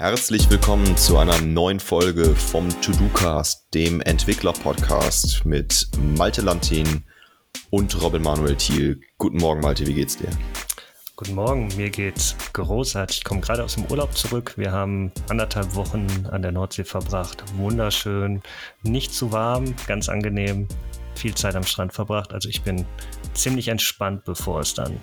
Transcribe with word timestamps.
Herzlich 0.00 0.48
willkommen 0.48 0.96
zu 0.96 1.18
einer 1.18 1.38
neuen 1.42 1.78
Folge 1.78 2.34
vom 2.34 2.70
To-Do-Cast, 2.80 3.74
dem 3.74 4.00
Entwickler-Podcast 4.00 5.44
mit 5.44 5.90
Malte 6.16 6.40
Lantin 6.40 7.04
und 7.68 8.00
Robin 8.00 8.22
Manuel 8.22 8.56
Thiel. 8.56 8.98
Guten 9.18 9.36
Morgen, 9.36 9.60
Malte, 9.60 9.86
wie 9.86 9.92
geht's 9.92 10.16
dir? 10.16 10.30
Guten 11.16 11.34
Morgen, 11.34 11.68
mir 11.76 11.90
geht's 11.90 12.34
großartig. 12.54 13.18
Ich 13.18 13.24
komme 13.24 13.42
gerade 13.42 13.62
aus 13.62 13.74
dem 13.74 13.84
Urlaub 13.90 14.16
zurück. 14.16 14.54
Wir 14.56 14.72
haben 14.72 15.12
anderthalb 15.28 15.74
Wochen 15.74 16.06
an 16.30 16.40
der 16.40 16.52
Nordsee 16.52 16.84
verbracht. 16.84 17.44
Wunderschön, 17.58 18.40
nicht 18.82 19.12
zu 19.12 19.32
warm, 19.32 19.74
ganz 19.86 20.08
angenehm. 20.08 20.66
Viel 21.14 21.34
Zeit 21.34 21.56
am 21.56 21.64
Strand 21.64 21.92
verbracht. 21.92 22.32
Also 22.32 22.48
ich 22.48 22.62
bin 22.62 22.86
ziemlich 23.34 23.68
entspannt, 23.68 24.24
bevor 24.24 24.60
es 24.60 24.72
dann 24.72 24.98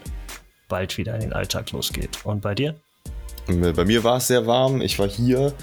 bald 0.68 0.98
wieder 0.98 1.14
in 1.14 1.22
den 1.22 1.34
Alltag 1.34 1.72
losgeht. 1.72 2.26
Und 2.26 2.42
bei 2.42 2.56
dir? 2.56 2.82
Bei 3.48 3.86
mir 3.86 4.04
war 4.04 4.18
es 4.18 4.28
sehr 4.28 4.46
warm. 4.46 4.82
Ich 4.82 5.00
war 5.00 5.08
hier 5.08 5.54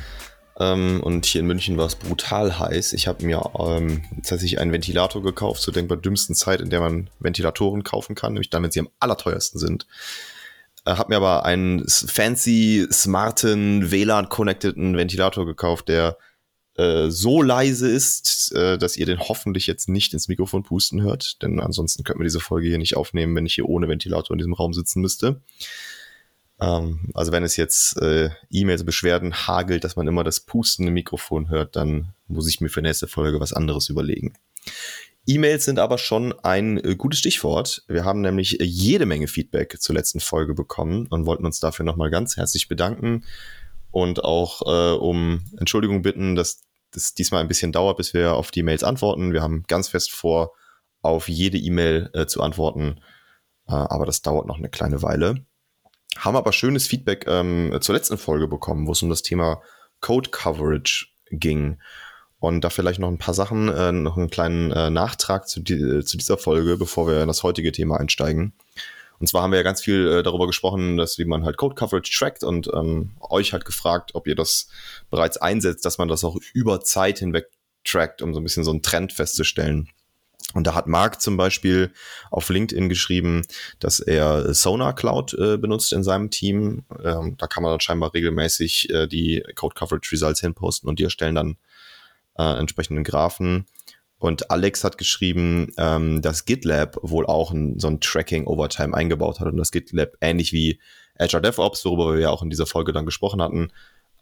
ähm, 0.59 1.01
und 1.03 1.27
hier 1.27 1.41
in 1.41 1.47
München 1.47 1.77
war 1.77 1.87
es 1.87 1.97
brutal 1.97 2.59
heiß. 2.59 2.95
Ich 2.95 3.07
habe 3.07 3.25
mir 3.27 3.43
ähm, 3.59 4.03
tatsächlich 4.23 4.59
einen 4.59 4.73
Ventilator 4.73 5.23
gekauft 5.23 5.61
zur 5.61 5.75
denkbar 5.75 5.99
dümmsten 5.99 6.35
Zeit, 6.35 6.61
in 6.61 6.71
der 6.71 6.81
man 6.81 7.11
Ventilatoren 7.19 7.83
kaufen 7.83 8.15
kann, 8.15 8.33
nämlich 8.33 8.51
dann, 8.51 8.63
wenn 8.63 8.71
sie 8.71 8.81
am 8.81 8.89
allerteuersten 9.01 9.59
sind. 9.59 9.87
Äh, 10.87 10.93
habe 10.93 11.11
mir 11.11 11.17
aber 11.17 11.45
einen 11.45 11.87
fancy, 11.87 12.87
smarten, 12.91 13.91
WLAN-connecteden 13.91 14.97
Ventilator 14.97 15.45
gekauft, 15.45 15.89
der 15.89 16.17
äh, 16.77 17.11
so 17.11 17.43
leise 17.43 17.91
ist, 17.91 18.53
äh, 18.55 18.79
dass 18.79 18.97
ihr 18.97 19.07
den 19.07 19.21
hoffentlich 19.21 19.67
jetzt 19.67 19.89
nicht 19.89 20.13
ins 20.13 20.29
Mikrofon 20.29 20.63
pusten 20.63 21.03
hört, 21.03 21.43
denn 21.43 21.61
ansonsten 21.61 22.03
könnten 22.03 22.21
wir 22.21 22.25
diese 22.25 22.41
Folge 22.41 22.69
hier 22.69 22.79
nicht 22.79 22.97
aufnehmen, 22.97 23.37
wenn 23.37 23.47
ich 23.47 23.55
hier 23.55 23.69
ohne 23.69 23.89
Ventilator 23.89 24.33
in 24.35 24.39
diesem 24.39 24.55
Raum 24.55 24.73
sitzen 24.73 25.01
müsste. 25.01 25.41
Ähm, 26.61 27.11
also 27.15 27.33
wenn 27.33 27.43
es 27.43 27.57
jetzt 27.57 28.01
äh, 28.01 28.31
E-Mails, 28.51 28.85
Beschwerden 28.85 29.35
hagelt, 29.47 29.85
dass 29.85 29.97
man 29.97 30.07
immer 30.07 30.25
das 30.25 30.41
Pusten 30.41 30.87
im 30.87 30.95
Mikrofon 30.95 31.49
hört, 31.49 31.77
dann 31.77 32.15
muss 32.27 32.49
ich 32.49 32.61
mir 32.61 32.69
für 32.69 32.83
nächste 32.83 33.09
Folge 33.09 33.41
was 33.41 33.53
anderes 33.53 33.89
überlegen. 33.89 34.35
E-Mails 35.27 35.65
sind 35.65 35.79
aber 35.79 35.99
schon 35.99 36.35
ein 36.41 36.79
äh, 36.79 36.97
gutes 36.97 37.19
Stichwort. 37.19 37.83
Wir 37.89 38.05
haben 38.05 38.21
nämlich 38.21 38.59
jede 38.61 39.07
Menge 39.07 39.27
Feedback 39.27 39.81
zur 39.81 39.95
letzten 39.95 40.21
Folge 40.21 40.55
bekommen 40.55 41.07
und 41.09 41.27
wollten 41.27 41.47
uns 41.47 41.61
dafür 41.61 41.85
nochmal 41.85 42.11
ganz 42.11 42.37
herzlich 42.37 42.69
bedanken 42.69 43.25
und 43.91 44.23
auch 44.23 44.63
äh, 44.63 44.97
um 44.99 45.45
Entschuldigung 45.59 46.03
bitten, 46.03 46.35
dass 46.35 46.63
das 46.91 47.15
diesmal 47.15 47.41
ein 47.41 47.49
bisschen 47.49 47.73
dauert, 47.73 47.97
bis 47.97 48.13
wir 48.13 48.35
auf 48.35 48.51
die 48.51 48.63
Mails 48.63 48.85
antworten. 48.85 49.33
Wir 49.33 49.43
haben 49.43 49.65
ganz 49.67 49.89
fest 49.89 50.13
vor, 50.13 50.53
auf 51.01 51.29
jede 51.29 51.59
E-Mail 51.59 52.11
äh, 52.13 52.27
zu 52.27 52.43
antworten, 52.43 53.01
äh, 53.67 53.73
aber 53.73 54.07
das 54.07 54.23
dauert 54.23 54.47
noch 54.47 54.59
eine 54.59 54.69
kleine 54.69 55.03
Weile. 55.03 55.45
Haben 56.17 56.37
aber 56.37 56.53
schönes 56.53 56.87
Feedback 56.87 57.25
ähm, 57.27 57.77
zur 57.81 57.95
letzten 57.95 58.19
Folge 58.19 58.49
bekommen, 58.49 58.87
wo 58.87 58.93
es 58.93 59.03
um 59.03 59.11
das 59.11 59.23
Thema 59.23 59.63
Code 60.01 60.31
Coverage 60.31 61.07
ging. 61.31 61.79
Und 62.39 62.63
da 62.63 62.71
vielleicht 62.71 63.01
noch 63.01 63.09
ein 63.09 63.19
paar 63.19 63.35
Sachen, 63.35 63.69
äh, 63.69 63.91
noch 63.91 64.17
einen 64.17 64.29
kleinen 64.29 64.71
äh, 64.71 64.91
Nachtrag 64.91 65.49
zu, 65.49 65.61
die, 65.61 65.75
äh, 65.75 66.05
zu, 66.05 66.19
dieser 66.19 66.37
Folge, 66.37 66.77
bevor 66.77 67.07
wir 67.07 67.23
in 67.23 67.29
das 67.29 67.43
heutige 67.43 67.73
Thema 67.73 67.99
einsteigen. 67.99 68.53
Und 69.19 69.29
zwar 69.29 69.43
haben 69.43 69.53
wir 69.53 69.59
ja 69.59 69.63
ganz 69.63 69.81
viel 69.81 70.07
äh, 70.09 70.23
darüber 70.23 70.47
gesprochen, 70.47 70.99
dass 70.99 71.19
wie 71.19 71.25
man 71.25 71.45
halt 71.45 71.57
Code 71.57 71.75
Coverage 71.75 72.13
trackt 72.15 72.45
und 72.45 72.69
ähm, 72.75 73.13
euch 73.21 73.55
halt 73.55 73.65
gefragt, 73.65 74.11
ob 74.15 74.27
ihr 74.27 74.35
das 74.35 74.69
bereits 75.09 75.39
einsetzt, 75.39 75.87
dass 75.87 75.97
man 75.97 76.09
das 76.09 76.25
auch 76.25 76.37
über 76.53 76.81
Zeit 76.83 77.21
hinweg 77.21 77.47
trackt, 77.85 78.21
um 78.21 78.35
so 78.35 78.41
ein 78.41 78.45
bisschen 78.45 78.65
so 78.65 78.73
einen 78.73 78.83
Trend 78.83 79.13
festzustellen. 79.13 79.89
Und 80.53 80.67
da 80.67 80.75
hat 80.75 80.87
Mark 80.87 81.21
zum 81.21 81.37
Beispiel 81.37 81.91
auf 82.31 82.49
LinkedIn 82.49 82.89
geschrieben, 82.89 83.43
dass 83.81 83.99
er 83.99 84.53
Sonar 84.55 84.95
Cloud 84.95 85.35
äh, 85.35 85.57
benutzt 85.57 85.93
in 85.93 86.05
seinem 86.05 86.31
Team. 86.31 86.85
Ähm, 87.03 87.37
da 87.39 87.47
kann 87.47 87.63
man 87.63 87.73
dann 87.73 87.81
scheinbar 87.81 88.15
regelmäßig 88.15 88.91
äh, 88.91 89.07
die 89.07 89.43
Code 89.55 89.75
Coverage 89.75 90.13
Results 90.13 90.41
hinposten 90.41 90.89
und 90.89 90.99
die 90.99 91.05
erstellen 91.05 91.35
dann 91.35 91.57
äh, 92.39 92.59
entsprechenden 92.59 93.05
Graphen. 93.05 93.67
Und 94.19 94.51
Alex 94.51 94.85
hat 94.85 94.97
geschrieben, 94.97 95.73
ähm, 95.77 96.23
dass 96.23 96.45
GitLab 96.45 96.99
wohl 97.03 97.27
auch 97.27 97.51
ein, 97.51 97.79
so 97.79 97.89
ein 97.89 98.01
Tracking 98.01 98.47
Overtime 98.47 98.95
eingebaut 98.97 99.41
hat 99.41 99.49
und 99.49 99.57
das 99.57 99.73
GitLab 99.73 100.17
ähnlich 100.21 100.53
wie 100.53 100.79
Azure 101.19 101.43
DevOps, 101.43 101.85
worüber 101.85 102.15
wir 102.15 102.21
ja 102.21 102.31
auch 102.31 102.43
in 102.43 102.51
dieser 102.51 102.67
Folge 102.67 102.93
dann 102.93 103.07
gesprochen 103.07 103.43
hatten, 103.43 103.71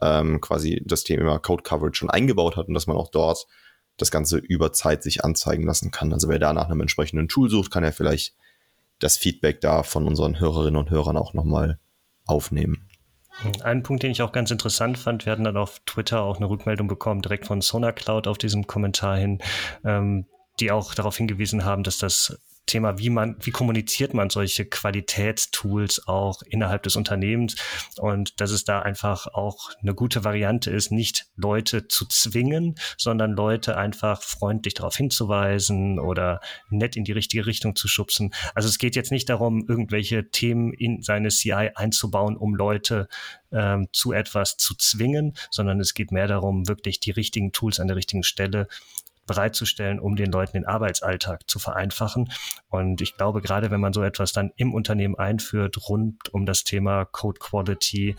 ähm, 0.01 0.41
quasi 0.41 0.83
das 0.85 1.05
Thema 1.05 1.39
Code 1.39 1.63
Coverage 1.63 1.97
schon 1.97 2.11
eingebaut 2.11 2.57
hat 2.57 2.69
und 2.69 2.75
dass 2.75 2.87
man 2.87 2.97
auch 2.97 3.11
dort 3.11 3.47
das 3.97 4.11
Ganze 4.11 4.39
über 4.39 4.73
Zeit 4.73 5.03
sich 5.03 5.25
anzeigen 5.25 5.65
lassen 5.65 5.91
kann. 5.91 6.13
Also 6.13 6.29
wer 6.29 6.39
da 6.39 6.53
nach 6.53 6.67
einem 6.67 6.81
entsprechenden 6.81 7.29
Tool 7.29 7.51
sucht, 7.51 7.71
kann 7.71 7.85
er 7.85 7.93
vielleicht 7.93 8.35
das 8.99 9.17
Feedback 9.17 9.61
da 9.61 9.83
von 9.83 10.07
unseren 10.07 10.39
Hörerinnen 10.39 10.79
und 10.79 10.91
Hörern 10.91 11.17
auch 11.17 11.35
nochmal 11.35 11.79
aufnehmen. 12.27 12.89
Ein 13.63 13.83
Punkt, 13.83 14.03
den 14.03 14.11
ich 14.11 14.23
auch 14.23 14.33
ganz 14.33 14.51
interessant 14.51 14.99
fand, 14.99 15.25
wir 15.25 15.33
hatten 15.33 15.45
dann 15.45 15.57
auf 15.57 15.81
Twitter 15.87 16.23
auch 16.23 16.37
eine 16.37 16.49
Rückmeldung 16.49 16.87
bekommen, 16.87 17.23
direkt 17.23 17.47
von 17.47 17.61
Sonar 17.61 17.93
Cloud 17.93 18.27
auf 18.27 18.39
diesem 18.39 18.67
Kommentar 18.67 19.17
hin, 19.17 19.39
ähm, 19.85 20.27
die 20.61 20.71
auch 20.71 20.95
darauf 20.95 21.17
hingewiesen 21.17 21.65
haben, 21.65 21.83
dass 21.83 21.99
das 21.99 22.39
Thema, 22.67 22.99
wie 22.99 23.11
man, 23.11 23.37
wie 23.41 23.51
kommuniziert 23.51 24.15
man 24.15 24.31
solche 24.31 24.65
Qualitätstools 24.65 26.07
auch 26.07 26.43
innerhalb 26.43 26.83
des 26.85 26.97
Unternehmens 26.97 27.57
und 27.99 28.41
dass 28.41 28.51
es 28.51 28.65
da 28.65 28.81
einfach 28.81 29.27
auch 29.27 29.71
eine 29.83 29.95
gute 29.95 30.25
Variante 30.25 30.71
ist, 30.71 30.93
nicht 30.93 31.27
Leute 31.37 31.89
zu 31.89 32.07
zwingen, 32.07 32.77
sondern 32.97 33.33
Leute 33.33 33.77
einfach 33.77 34.23
freundlich 34.23 34.75
darauf 34.75 34.97
hinzuweisen 34.97 35.99
oder 35.99 36.41
nett 36.71 36.97
in 36.97 37.05
die 37.05 37.13
richtige 37.13 37.47
Richtung 37.47 37.75
zu 37.75 37.89
schubsen. 37.89 38.33
Also 38.55 38.69
es 38.69 38.79
geht 38.79 38.97
jetzt 38.97 39.11
nicht 39.13 39.29
darum, 39.29 39.65
irgendwelche 39.69 40.31
Themen 40.31 40.73
in 40.73 41.03
seine 41.03 41.29
CI 41.29 41.71
einzubauen, 41.75 42.37
um 42.37 42.55
Leute 42.55 43.09
ähm, 43.53 43.89
zu 43.93 44.13
etwas 44.13 44.57
zu 44.57 44.75
zwingen, 44.75 45.35
sondern 45.51 45.81
es 45.81 45.95
geht 45.95 46.13
mehr 46.13 46.27
darum, 46.27 46.69
wirklich 46.69 47.01
die 47.01 47.11
richtigen 47.11 47.53
Tools 47.53 47.81
an 47.81 47.89
der 47.89 47.97
richtigen 47.97 48.23
Stelle 48.23 48.69
bereitzustellen, 49.27 50.01
um 50.01 50.17
den 50.17 50.31
Leuten 50.33 50.53
den 50.53 50.67
Arbeitsalltag 50.67 51.49
zu 51.49 51.59
vereinfachen. 51.59 52.31
Und 52.69 53.01
ich 53.01 53.17
glaube, 53.17 53.41
gerade 53.41 53.71
wenn 53.71 53.81
man 53.81 53.93
so 53.93 54.03
etwas 54.03 54.33
dann 54.33 54.53
im 54.57 54.75
Unternehmen 54.75 55.17
einführt, 55.17 55.77
rund 55.89 56.33
um 56.35 56.47
das 56.47 56.65
Thema 56.65 57.05
Code 57.05 57.39
Quality, 57.39 58.17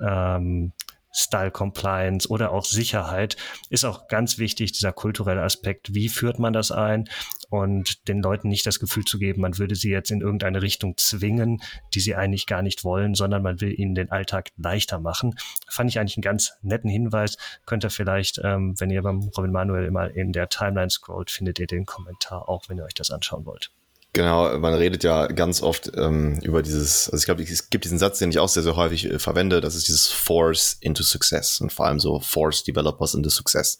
ähm, 0.00 0.72
Style 1.16 1.50
Compliance 1.50 2.28
oder 2.28 2.52
auch 2.52 2.66
Sicherheit 2.66 3.36
ist 3.70 3.86
auch 3.86 4.06
ganz 4.06 4.36
wichtig, 4.36 4.72
dieser 4.72 4.92
kulturelle 4.92 5.42
Aspekt. 5.42 5.94
Wie 5.94 6.10
führt 6.10 6.38
man 6.38 6.52
das 6.52 6.70
ein? 6.70 7.08
Und 7.48 8.08
den 8.08 8.22
Leuten 8.22 8.48
nicht 8.48 8.66
das 8.66 8.80
Gefühl 8.80 9.04
zu 9.04 9.18
geben, 9.18 9.40
man 9.40 9.58
würde 9.58 9.74
sie 9.74 9.90
jetzt 9.90 10.10
in 10.10 10.20
irgendeine 10.20 10.62
Richtung 10.62 10.96
zwingen, 10.96 11.62
die 11.94 12.00
sie 12.00 12.14
eigentlich 12.14 12.46
gar 12.46 12.62
nicht 12.62 12.84
wollen, 12.84 13.14
sondern 13.14 13.42
man 13.42 13.60
will 13.60 13.78
ihnen 13.78 13.94
den 13.94 14.10
Alltag 14.10 14.50
leichter 14.56 14.98
machen. 14.98 15.34
Fand 15.68 15.90
ich 15.90 15.98
eigentlich 15.98 16.16
einen 16.16 16.22
ganz 16.22 16.52
netten 16.62 16.90
Hinweis. 16.90 17.36
Könnt 17.66 17.84
ihr 17.84 17.90
vielleicht, 17.90 18.40
ähm, 18.42 18.74
wenn 18.78 18.90
ihr 18.90 19.02
beim 19.02 19.30
Robin 19.36 19.52
Manuel 19.52 19.86
immer 19.86 20.10
in 20.10 20.32
der 20.32 20.48
Timeline 20.48 20.90
scrollt, 20.90 21.30
findet 21.30 21.58
ihr 21.58 21.66
den 21.66 21.86
Kommentar 21.86 22.48
auch, 22.48 22.68
wenn 22.68 22.78
ihr 22.78 22.84
euch 22.84 22.94
das 22.94 23.10
anschauen 23.10 23.46
wollt. 23.46 23.70
Genau, 24.16 24.58
man 24.58 24.72
redet 24.72 25.04
ja 25.04 25.26
ganz 25.26 25.62
oft 25.62 25.92
ähm, 25.94 26.38
über 26.40 26.62
dieses, 26.62 27.10
also 27.10 27.20
ich 27.20 27.26
glaube, 27.26 27.42
es 27.42 27.68
gibt 27.68 27.84
diesen 27.84 27.98
Satz, 27.98 28.18
den 28.18 28.30
ich 28.30 28.38
auch 28.38 28.48
sehr, 28.48 28.62
sehr 28.62 28.74
häufig 28.74 29.04
äh, 29.04 29.18
verwende, 29.18 29.60
das 29.60 29.74
ist 29.74 29.88
dieses 29.88 30.06
Force 30.06 30.78
into 30.80 31.02
Success 31.02 31.60
und 31.60 31.70
vor 31.70 31.84
allem 31.84 32.00
so 32.00 32.18
Force 32.20 32.64
Developers 32.64 33.12
into 33.12 33.28
Success. 33.28 33.78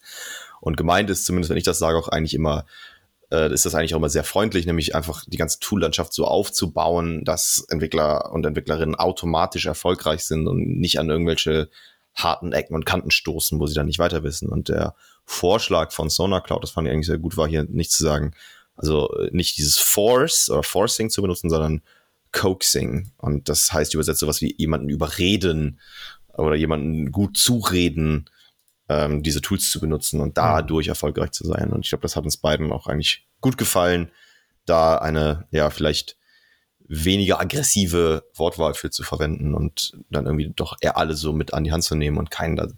Und 0.61 0.77
gemeint 0.77 1.09
ist, 1.09 1.25
zumindest 1.25 1.49
wenn 1.49 1.57
ich 1.57 1.65
das 1.65 1.79
sage, 1.79 1.97
auch 1.97 2.09
eigentlich 2.09 2.35
immer, 2.35 2.67
äh, 3.31 3.53
ist 3.53 3.67
das 3.67 3.75
eigentlich 3.75 3.95
auch 3.95 3.99
immer 3.99 4.09
sehr 4.09 4.25
freundlich, 4.25 4.67
nämlich 4.67 4.95
einfach 4.95 5.25
die 5.27 5.37
ganze 5.37 5.59
Toollandschaft 5.61 6.13
so 6.13 6.27
aufzubauen, 6.27 7.25
dass 7.25 7.65
Entwickler 7.69 8.33
und 8.33 8.47
Entwicklerinnen 8.47 8.95
automatisch 8.95 9.67
erfolgreich 9.67 10.25
sind 10.25 10.47
und 10.47 10.79
nicht 10.79 10.99
an 10.99 11.11
irgendwelche 11.11 11.69
harten 12.15 12.53
Ecken 12.53 12.75
und 12.75 12.87
Kanten 12.87 13.11
stoßen, 13.11 13.61
wo 13.61 13.67
sie 13.67 13.75
dann 13.75 13.87
nicht 13.87 13.99
weiter 13.99 14.23
wissen. 14.23 14.49
Und 14.49 14.69
der 14.69 14.95
Vorschlag 15.25 15.93
von 15.93 16.09
Sonar 16.09 16.43
Cloud, 16.43 16.63
das 16.63 16.71
fand 16.71 16.87
ich 16.87 16.93
eigentlich 16.93 17.07
sehr 17.07 17.19
gut, 17.19 17.37
war 17.37 17.49
hier 17.49 17.65
nicht 17.65 17.93
zu 17.93 18.03
sagen, 18.03 18.33
also 18.77 19.13
äh, 19.19 19.31
nicht 19.33 19.59
dieses 19.59 19.79
Force 19.79 20.51
oder 20.51 20.63
Forcing 20.63 21.11
zu 21.11 21.23
benutzen, 21.23 21.51
sondern 21.51 21.83
Coaxing. 22.33 23.11
Und 23.19 23.49
das 23.49 23.73
heißt 23.73 23.95
übersetzt 23.95 24.21
sowas 24.21 24.41
wie 24.41 24.55
jemanden 24.57 24.89
überreden 24.89 25.81
oder 26.35 26.55
jemanden 26.55 27.13
gut 27.13 27.37
zureden, 27.37 28.27
ähm, 28.89 29.23
diese 29.23 29.41
Tools 29.41 29.71
zu 29.71 29.81
benutzen 29.81 30.21
und 30.21 30.39
dadurch 30.39 30.89
erfolgreich 30.89 31.33
zu 31.33 31.47
sein. 31.47 31.73
Und 31.73 31.85
ich 31.85 31.91
glaube, 31.91 32.03
das 32.03 32.17
hat 32.17 32.25
uns 32.25 32.37
beiden 32.37 32.73
auch 32.73 32.87
eigentlich 32.87 33.27
gut 33.41 33.59
gefallen, 33.59 34.11
da 34.65 34.99
eine, 34.99 35.47
ja, 35.51 35.71
vielleicht 35.71 36.17
weniger 36.89 37.41
aggressive 37.41 38.25
Wortwahl 38.35 38.75
für 38.75 38.91
zu 38.91 39.03
verwenden 39.03 39.55
und 39.55 39.99
dann 40.11 40.27
irgendwie 40.27 40.53
doch 40.55 40.77
eher 40.81 40.97
alle 40.97 41.15
so 41.15 41.33
mit 41.33 41.53
an 41.53 41.65
die 41.65 41.73
Hand 41.73 41.85
zu 41.85 41.97
nehmen 41.97 42.17
und 42.17 42.31
keinen 42.31 42.57
da 42.57 42.69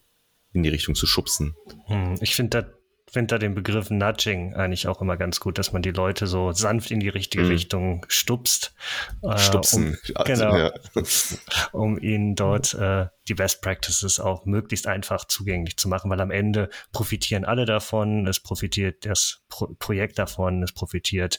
in 0.53 0.63
die 0.63 0.71
Richtung 0.71 0.95
zu 0.95 1.07
schubsen. 1.07 1.55
Hm, 1.87 2.17
ich 2.21 2.35
finde, 2.35 2.78
finde 3.11 3.35
da 3.35 3.39
den 3.39 3.55
Begriff 3.55 3.91
Nudging 3.91 4.55
eigentlich 4.55 4.87
auch 4.87 5.01
immer 5.01 5.17
ganz 5.17 5.41
gut, 5.41 5.59
dass 5.59 5.73
man 5.73 5.83
die 5.83 5.91
Leute 5.91 6.27
so 6.27 6.53
sanft 6.53 6.91
in 6.91 7.01
die 7.01 7.09
richtige 7.09 7.45
mhm. 7.45 7.51
Richtung 7.51 8.07
stupst. 8.09 8.75
Äh, 9.23 9.39
Stupsen. 9.39 9.99
Um, 10.15 10.25
genau. 10.25 10.57
Ja. 10.57 10.73
um 11.73 11.99
ihnen 11.99 12.35
dort 12.35 12.75
äh, 12.75 13.07
die 13.29 13.35
Best 13.35 13.63
Practices 13.63 14.21
auch 14.21 14.45
möglichst 14.45 14.87
einfach 14.87 15.25
zugänglich 15.27 15.77
zu 15.77 15.89
machen, 15.89 16.11
weil 16.11 16.21
am 16.21 16.31
Ende 16.31 16.69
profitieren 16.93 17.45
alle 17.45 17.65
davon, 17.65 18.27
es 18.27 18.41
profitiert 18.41 19.07
das 19.07 19.43
Pro 19.49 19.69
Projekt 19.79 20.19
davon, 20.19 20.63
es 20.63 20.73
profitiert 20.73 21.39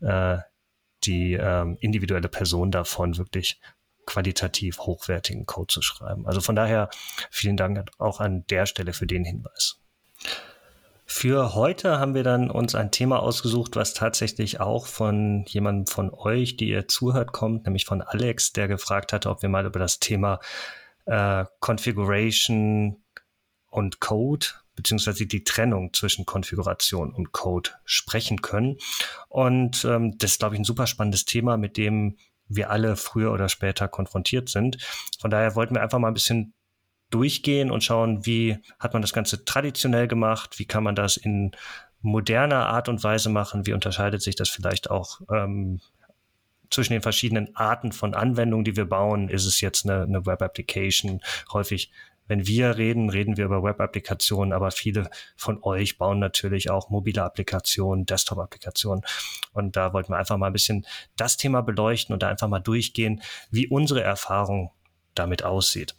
äh, 0.00 0.38
die 1.04 1.34
ähm, 1.34 1.76
individuelle 1.80 2.28
Person 2.28 2.70
davon, 2.70 3.18
wirklich 3.18 3.60
qualitativ 4.06 4.78
hochwertigen 4.80 5.46
Code 5.46 5.72
zu 5.72 5.82
schreiben. 5.82 6.26
Also 6.26 6.40
von 6.40 6.56
daher 6.56 6.90
vielen 7.30 7.56
Dank 7.56 7.84
auch 7.98 8.20
an 8.20 8.44
der 8.48 8.66
Stelle 8.66 8.92
für 8.92 9.06
den 9.06 9.24
Hinweis. 9.24 9.80
Für 11.16 11.54
heute 11.54 12.00
haben 12.00 12.16
wir 12.16 12.24
dann 12.24 12.50
uns 12.50 12.74
ein 12.74 12.90
Thema 12.90 13.20
ausgesucht, 13.20 13.76
was 13.76 13.94
tatsächlich 13.94 14.58
auch 14.58 14.88
von 14.88 15.44
jemandem 15.46 15.86
von 15.86 16.12
euch, 16.12 16.56
die 16.56 16.68
ihr 16.68 16.88
zuhört, 16.88 17.32
kommt, 17.32 17.66
nämlich 17.66 17.84
von 17.84 18.02
Alex, 18.02 18.52
der 18.52 18.66
gefragt 18.66 19.12
hatte, 19.12 19.30
ob 19.30 19.40
wir 19.40 19.48
mal 19.48 19.64
über 19.64 19.78
das 19.78 20.00
Thema 20.00 20.40
äh, 21.06 21.44
Configuration 21.60 23.04
und 23.70 24.00
Code 24.00 24.46
beziehungsweise 24.74 25.24
die 25.26 25.44
Trennung 25.44 25.92
zwischen 25.92 26.26
Konfiguration 26.26 27.14
und 27.14 27.30
Code 27.30 27.70
sprechen 27.84 28.42
können. 28.42 28.78
Und 29.28 29.84
ähm, 29.84 30.18
das 30.18 30.32
ist, 30.32 30.40
glaube 30.40 30.56
ich, 30.56 30.60
ein 30.60 30.64
super 30.64 30.88
spannendes 30.88 31.26
Thema, 31.26 31.56
mit 31.56 31.76
dem 31.76 32.16
wir 32.48 32.70
alle 32.70 32.96
früher 32.96 33.32
oder 33.32 33.48
später 33.48 33.86
konfrontiert 33.86 34.48
sind. 34.48 34.78
Von 35.20 35.30
daher 35.30 35.54
wollten 35.54 35.76
wir 35.76 35.82
einfach 35.82 36.00
mal 36.00 36.08
ein 36.08 36.14
bisschen 36.14 36.54
durchgehen 37.14 37.70
und 37.70 37.84
schauen, 37.84 38.26
wie 38.26 38.58
hat 38.80 38.92
man 38.92 39.02
das 39.02 39.12
Ganze 39.12 39.44
traditionell 39.44 40.08
gemacht, 40.08 40.58
wie 40.58 40.64
kann 40.64 40.82
man 40.82 40.96
das 40.96 41.16
in 41.16 41.52
moderner 42.00 42.66
Art 42.66 42.88
und 42.88 43.02
Weise 43.04 43.30
machen, 43.30 43.66
wie 43.66 43.72
unterscheidet 43.72 44.20
sich 44.20 44.34
das 44.34 44.48
vielleicht 44.48 44.90
auch 44.90 45.20
ähm, 45.32 45.80
zwischen 46.70 46.92
den 46.92 47.02
verschiedenen 47.02 47.54
Arten 47.54 47.92
von 47.92 48.14
Anwendungen, 48.14 48.64
die 48.64 48.76
wir 48.76 48.84
bauen. 48.84 49.28
Ist 49.28 49.46
es 49.46 49.60
jetzt 49.60 49.88
eine, 49.88 50.02
eine 50.02 50.26
Web-Application? 50.26 51.20
Häufig, 51.52 51.92
wenn 52.26 52.46
wir 52.46 52.76
reden, 52.76 53.10
reden 53.10 53.36
wir 53.36 53.44
über 53.44 53.62
Web-Applikationen, 53.62 54.52
aber 54.52 54.70
viele 54.70 55.08
von 55.36 55.62
euch 55.62 55.98
bauen 55.98 56.18
natürlich 56.18 56.70
auch 56.70 56.90
mobile 56.90 57.22
Applikationen, 57.22 58.06
Desktop-Applikationen. 58.06 59.04
Und 59.52 59.76
da 59.76 59.92
wollten 59.92 60.12
wir 60.12 60.16
einfach 60.16 60.36
mal 60.36 60.48
ein 60.48 60.52
bisschen 60.52 60.86
das 61.16 61.36
Thema 61.36 61.62
beleuchten 61.62 62.12
und 62.12 62.22
da 62.22 62.28
einfach 62.28 62.48
mal 62.48 62.60
durchgehen, 62.60 63.22
wie 63.50 63.68
unsere 63.68 64.02
Erfahrung 64.02 64.72
damit 65.14 65.44
aussieht. 65.44 65.94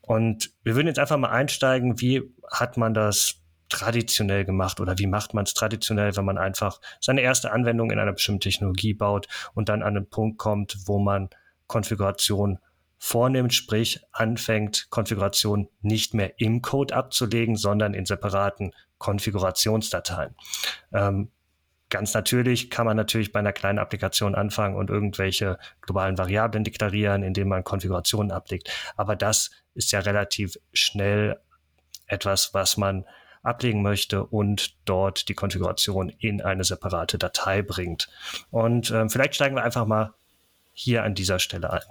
Und 0.00 0.52
wir 0.62 0.74
würden 0.74 0.88
jetzt 0.88 0.98
einfach 0.98 1.16
mal 1.16 1.30
einsteigen, 1.30 2.00
wie 2.00 2.22
hat 2.50 2.76
man 2.76 2.94
das 2.94 3.42
traditionell 3.68 4.44
gemacht 4.44 4.80
oder 4.80 4.98
wie 4.98 5.06
macht 5.06 5.32
man 5.32 5.44
es 5.44 5.54
traditionell, 5.54 6.14
wenn 6.16 6.24
man 6.24 6.38
einfach 6.38 6.80
seine 7.00 7.22
erste 7.22 7.52
Anwendung 7.52 7.90
in 7.90 7.98
einer 7.98 8.12
bestimmten 8.12 8.40
Technologie 8.40 8.94
baut 8.94 9.28
und 9.54 9.68
dann 9.68 9.82
an 9.82 9.96
einen 9.96 10.08
Punkt 10.08 10.38
kommt, 10.38 10.76
wo 10.86 10.98
man 10.98 11.30
Konfiguration 11.66 12.58
vornimmt, 12.98 13.54
sprich 13.54 14.00
anfängt, 14.12 14.88
Konfiguration 14.90 15.68
nicht 15.80 16.14
mehr 16.14 16.38
im 16.38 16.62
Code 16.62 16.94
abzulegen, 16.94 17.56
sondern 17.56 17.94
in 17.94 18.04
separaten 18.04 18.72
Konfigurationsdateien. 18.98 20.36
Ähm, 20.92 21.32
Ganz 21.92 22.14
natürlich 22.14 22.70
kann 22.70 22.86
man 22.86 22.96
natürlich 22.96 23.32
bei 23.32 23.40
einer 23.40 23.52
kleinen 23.52 23.78
Applikation 23.78 24.34
anfangen 24.34 24.76
und 24.76 24.88
irgendwelche 24.88 25.58
globalen 25.82 26.16
Variablen 26.16 26.64
deklarieren, 26.64 27.22
indem 27.22 27.48
man 27.48 27.64
Konfigurationen 27.64 28.32
ablegt. 28.32 28.70
Aber 28.96 29.14
das 29.14 29.50
ist 29.74 29.92
ja 29.92 30.00
relativ 30.00 30.56
schnell 30.72 31.38
etwas, 32.06 32.54
was 32.54 32.78
man 32.78 33.04
ablegen 33.42 33.82
möchte 33.82 34.24
und 34.24 34.74
dort 34.86 35.28
die 35.28 35.34
Konfiguration 35.34 36.08
in 36.08 36.40
eine 36.40 36.64
separate 36.64 37.18
Datei 37.18 37.60
bringt. 37.60 38.08
Und 38.50 38.90
ähm, 38.90 39.10
vielleicht 39.10 39.34
steigen 39.34 39.54
wir 39.54 39.62
einfach 39.62 39.84
mal 39.84 40.14
hier 40.72 41.04
an 41.04 41.14
dieser 41.14 41.40
Stelle 41.40 41.74
ein. 41.74 41.82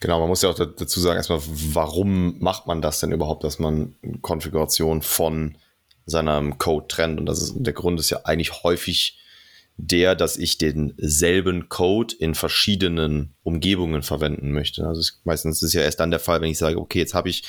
Genau, 0.00 0.18
man 0.18 0.30
muss 0.30 0.40
ja 0.40 0.48
auch 0.48 0.54
dazu 0.54 0.98
sagen, 0.98 1.18
erstmal, 1.18 1.42
warum 1.74 2.38
macht 2.38 2.66
man 2.66 2.80
das 2.80 3.00
denn 3.00 3.12
überhaupt, 3.12 3.44
dass 3.44 3.58
man 3.58 3.96
Konfiguration 4.22 5.02
von 5.02 5.58
seinem 6.06 6.58
Code 6.58 6.88
trennt. 6.88 7.20
Und 7.20 7.26
das 7.26 7.42
ist, 7.42 7.54
der 7.56 7.72
Grund 7.72 8.00
ist 8.00 8.10
ja 8.10 8.20
eigentlich 8.24 8.62
häufig 8.62 9.18
der, 9.82 10.14
dass 10.14 10.36
ich 10.36 10.58
denselben 10.58 11.68
Code 11.68 12.14
in 12.18 12.34
verschiedenen 12.34 13.34
Umgebungen 13.42 14.02
verwenden 14.02 14.52
möchte. 14.52 14.86
Also 14.86 15.00
es, 15.00 15.20
meistens 15.24 15.56
ist 15.56 15.68
es 15.68 15.72
ja 15.72 15.82
erst 15.82 16.00
dann 16.00 16.10
der 16.10 16.20
Fall, 16.20 16.40
wenn 16.40 16.50
ich 16.50 16.58
sage, 16.58 16.78
okay, 16.78 16.98
jetzt 16.98 17.14
habe 17.14 17.28
ich, 17.30 17.44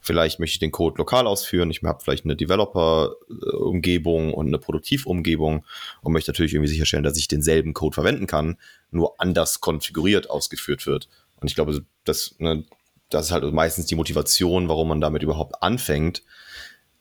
vielleicht 0.00 0.40
möchte 0.40 0.54
ich 0.54 0.58
den 0.58 0.72
Code 0.72 0.98
lokal 0.98 1.26
ausführen, 1.26 1.70
ich 1.70 1.82
habe 1.82 2.02
vielleicht 2.02 2.24
eine 2.24 2.36
Developer-Umgebung 2.36 4.34
und 4.34 4.48
eine 4.48 4.58
Produktivumgebung 4.58 5.64
und 6.02 6.12
möchte 6.12 6.32
natürlich 6.32 6.54
irgendwie 6.54 6.70
sicherstellen, 6.70 7.04
dass 7.04 7.18
ich 7.18 7.28
denselben 7.28 7.72
Code 7.72 7.94
verwenden 7.94 8.26
kann, 8.26 8.58
nur 8.90 9.20
anders 9.20 9.60
konfiguriert 9.60 10.28
ausgeführt 10.28 10.86
wird. 10.86 11.08
Und 11.40 11.48
ich 11.48 11.54
glaube, 11.54 11.84
das, 12.04 12.34
ne, 12.38 12.64
das 13.10 13.26
ist 13.26 13.32
halt 13.32 13.44
meistens 13.52 13.86
die 13.86 13.94
Motivation, 13.94 14.68
warum 14.68 14.88
man 14.88 15.00
damit 15.00 15.22
überhaupt 15.22 15.62
anfängt, 15.62 16.22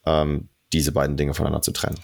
ähm, 0.06 0.50
diese 0.74 0.92
beiden 0.92 1.18
Dinge 1.18 1.34
voneinander 1.34 1.62
zu 1.62 1.72
trennen. 1.72 2.00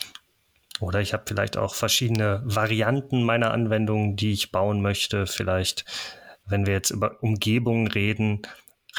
Oder 0.80 1.00
ich 1.00 1.14
habe 1.14 1.24
vielleicht 1.28 1.58
auch 1.58 1.76
verschiedene 1.76 2.42
Varianten 2.44 3.24
meiner 3.24 3.52
Anwendungen, 3.52 4.16
die 4.16 4.32
ich 4.32 4.52
bauen 4.52 4.82
möchte. 4.82 5.28
Vielleicht, 5.28 5.86
wenn 6.46 6.66
wir 6.66 6.74
jetzt 6.74 6.90
über 6.90 7.22
Umgebungen 7.22 7.88
reden, 7.88 8.42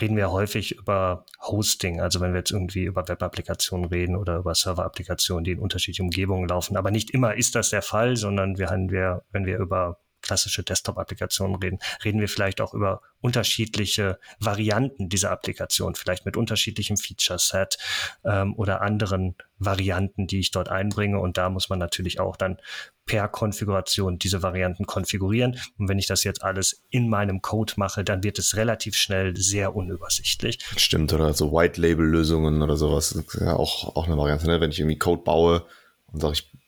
reden 0.00 0.16
wir 0.16 0.30
häufig 0.30 0.76
über 0.76 1.26
Hosting. 1.40 2.00
Also 2.00 2.20
wenn 2.20 2.32
wir 2.32 2.38
jetzt 2.38 2.52
irgendwie 2.52 2.84
über 2.84 3.08
Web-Applikationen 3.08 3.86
reden 3.86 4.16
oder 4.16 4.36
über 4.36 4.54
Server-Applikationen, 4.54 5.44
die 5.44 5.52
in 5.52 5.58
unterschiedlichen 5.58 6.04
Umgebungen 6.04 6.48
laufen. 6.48 6.76
Aber 6.76 6.90
nicht 6.90 7.10
immer 7.10 7.34
ist 7.34 7.56
das 7.56 7.70
der 7.70 7.82
Fall, 7.82 8.16
sondern 8.16 8.58
wir 8.58 8.70
haben 8.70 8.90
wir, 8.90 9.24
wenn 9.32 9.44
wir 9.44 9.58
über 9.58 9.98
klassische 10.32 10.62
Desktop-Applikationen 10.62 11.56
reden, 11.56 11.78
reden 12.02 12.18
wir 12.20 12.28
vielleicht 12.28 12.62
auch 12.62 12.72
über 12.72 13.02
unterschiedliche 13.20 14.18
Varianten 14.40 15.10
dieser 15.10 15.30
Applikation, 15.30 15.94
vielleicht 15.94 16.24
mit 16.24 16.38
unterschiedlichem 16.38 16.96
Feature-Set 16.96 17.76
ähm, 18.24 18.54
oder 18.56 18.80
anderen 18.80 19.36
Varianten, 19.58 20.26
die 20.26 20.40
ich 20.40 20.50
dort 20.50 20.70
einbringe. 20.70 21.20
Und 21.20 21.36
da 21.36 21.50
muss 21.50 21.68
man 21.68 21.78
natürlich 21.78 22.18
auch 22.18 22.36
dann 22.36 22.56
per 23.04 23.28
Konfiguration 23.28 24.18
diese 24.18 24.42
Varianten 24.42 24.86
konfigurieren. 24.86 25.60
Und 25.76 25.90
wenn 25.90 25.98
ich 25.98 26.06
das 26.06 26.24
jetzt 26.24 26.42
alles 26.42 26.82
in 26.88 27.10
meinem 27.10 27.42
Code 27.42 27.74
mache, 27.76 28.02
dann 28.02 28.24
wird 28.24 28.38
es 28.38 28.56
relativ 28.56 28.96
schnell 28.96 29.36
sehr 29.36 29.76
unübersichtlich. 29.76 30.60
Stimmt, 30.78 31.12
oder 31.12 31.34
so 31.34 31.52
White-Label-Lösungen 31.52 32.62
oder 32.62 32.76
sowas. 32.76 33.12
ist 33.12 33.38
ja 33.38 33.54
auch, 33.54 33.96
auch 33.96 34.06
eine 34.06 34.16
Variante, 34.16 34.46
ne? 34.46 34.62
wenn 34.62 34.70
ich 34.70 34.80
irgendwie 34.80 34.98
Code 34.98 35.22
baue 35.24 35.66
und 36.06 36.20
sage, 36.22 36.32
ich 36.32 36.61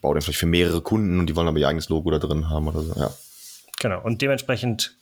baue 0.00 0.14
den 0.14 0.22
vielleicht 0.22 0.38
für 0.38 0.46
mehrere 0.46 0.80
Kunden 0.80 1.18
und 1.18 1.26
die 1.26 1.36
wollen 1.36 1.48
aber 1.48 1.58
ihr 1.58 1.68
eigenes 1.68 1.88
Logo 1.88 2.10
da 2.10 2.18
drin 2.18 2.50
haben 2.50 2.68
oder 2.68 2.82
so, 2.82 2.98
ja. 2.98 3.10
Genau, 3.80 4.02
und 4.02 4.22
dementsprechend 4.22 4.98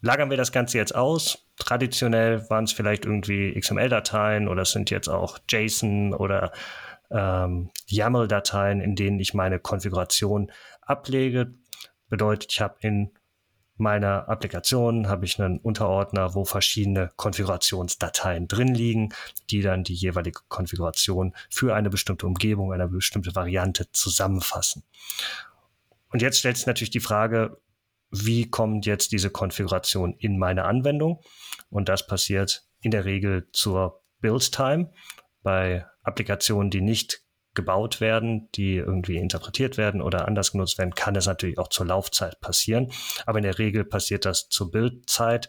lagern 0.00 0.30
wir 0.30 0.36
das 0.36 0.52
Ganze 0.52 0.78
jetzt 0.78 0.94
aus. 0.94 1.38
Traditionell 1.58 2.48
waren 2.50 2.64
es 2.64 2.72
vielleicht 2.72 3.04
irgendwie 3.04 3.58
XML-Dateien 3.58 4.48
oder 4.48 4.62
es 4.62 4.70
sind 4.70 4.90
jetzt 4.90 5.08
auch 5.08 5.38
JSON 5.48 6.14
oder 6.14 6.52
ähm, 7.10 7.70
YAML-Dateien, 7.86 8.80
in 8.80 8.94
denen 8.94 9.18
ich 9.20 9.34
meine 9.34 9.58
Konfiguration 9.58 10.50
ablege. 10.82 11.54
Bedeutet, 12.08 12.52
ich 12.52 12.60
habe 12.60 12.76
in 12.80 13.10
meiner 13.76 14.28
Applikation 14.28 15.08
habe 15.08 15.26
ich 15.26 15.40
einen 15.40 15.58
Unterordner, 15.58 16.34
wo 16.34 16.44
verschiedene 16.44 17.10
Konfigurationsdateien 17.16 18.48
drin 18.48 18.74
liegen, 18.74 19.10
die 19.50 19.60
dann 19.60 19.84
die 19.84 19.94
jeweilige 19.94 20.40
Konfiguration 20.48 21.34
für 21.50 21.74
eine 21.74 21.90
bestimmte 21.90 22.26
Umgebung, 22.26 22.72
eine 22.72 22.88
bestimmte 22.88 23.34
Variante 23.34 23.90
zusammenfassen. 23.92 24.82
Und 26.10 26.22
jetzt 26.22 26.38
stellt 26.38 26.56
sich 26.56 26.66
natürlich 26.66 26.90
die 26.90 27.00
Frage, 27.00 27.60
wie 28.10 28.48
kommt 28.48 28.86
jetzt 28.86 29.12
diese 29.12 29.30
Konfiguration 29.30 30.14
in 30.18 30.38
meine 30.38 30.64
Anwendung? 30.64 31.20
Und 31.68 31.88
das 31.88 32.06
passiert 32.06 32.66
in 32.80 32.90
der 32.90 33.04
Regel 33.04 33.48
zur 33.52 34.02
Build 34.20 34.52
Time. 34.52 34.92
Bei 35.42 35.86
Applikationen, 36.02 36.70
die 36.70 36.80
nicht 36.80 37.25
gebaut 37.56 38.00
werden, 38.00 38.48
die 38.54 38.76
irgendwie 38.76 39.16
interpretiert 39.16 39.76
werden 39.76 40.00
oder 40.00 40.28
anders 40.28 40.52
genutzt 40.52 40.78
werden, 40.78 40.94
kann 40.94 41.16
es 41.16 41.26
natürlich 41.26 41.58
auch 41.58 41.68
zur 41.68 41.86
Laufzeit 41.86 42.40
passieren. 42.40 42.92
Aber 43.26 43.38
in 43.38 43.44
der 43.44 43.58
Regel 43.58 43.84
passiert 43.84 44.24
das 44.24 44.48
zur 44.48 44.70
Bildzeit 44.70 45.48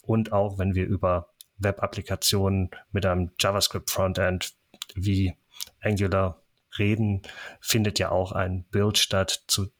und 0.00 0.32
auch 0.32 0.58
wenn 0.58 0.74
wir 0.74 0.86
über 0.86 1.34
Web-Applikationen 1.58 2.70
mit 2.92 3.04
einem 3.04 3.32
JavaScript-Frontend 3.38 4.54
wie 4.94 5.34
Angular 5.80 6.42
reden, 6.78 7.22
findet 7.60 7.98
ja 7.98 8.10
auch 8.10 8.32
ein 8.32 8.64
Build 8.70 8.96
statt. 8.96 9.42
Zu 9.48 9.70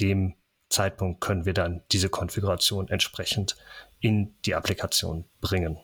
dem 0.00 0.34
Zeitpunkt 0.70 1.20
können 1.20 1.44
wir 1.44 1.54
dann 1.54 1.82
diese 1.92 2.08
Konfiguration 2.08 2.88
entsprechend 2.88 3.56
in 4.00 4.34
die 4.44 4.54
Applikation 4.54 5.26
bringen. 5.40 5.78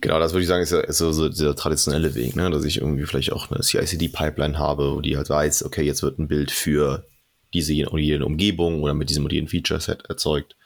Genau, 0.00 0.18
das 0.18 0.32
würde 0.32 0.42
ich 0.42 0.48
sagen, 0.48 0.62
ist, 0.62 0.72
ist 0.72 0.98
so, 0.98 1.12
so 1.12 1.28
dieser 1.28 1.56
traditionelle 1.56 2.14
Weg, 2.14 2.36
ne? 2.36 2.50
dass 2.50 2.64
ich 2.64 2.78
irgendwie 2.78 3.06
vielleicht 3.06 3.32
auch 3.32 3.50
eine 3.50 3.62
CICD-Pipeline 3.62 4.58
habe, 4.58 4.94
wo 4.94 5.00
die 5.00 5.16
halt 5.16 5.30
weiß, 5.30 5.64
okay, 5.64 5.82
jetzt 5.82 6.02
wird 6.02 6.18
ein 6.18 6.28
Bild 6.28 6.50
für 6.50 7.06
diese 7.54 7.72
oder 7.88 8.02
jene 8.02 8.26
Umgebung 8.26 8.82
oder 8.82 8.94
mit 8.94 9.08
diesem 9.08 9.24
oder 9.24 9.34
jenem 9.34 9.48
Feature-Set 9.48 10.04
erzeugt 10.08 10.56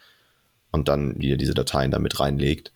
und 0.72 0.88
dann 0.88 1.18
wieder 1.20 1.37
diese 1.37 1.54
Dateien 1.54 1.90
damit 1.90 2.18
reinlegt. 2.18 2.72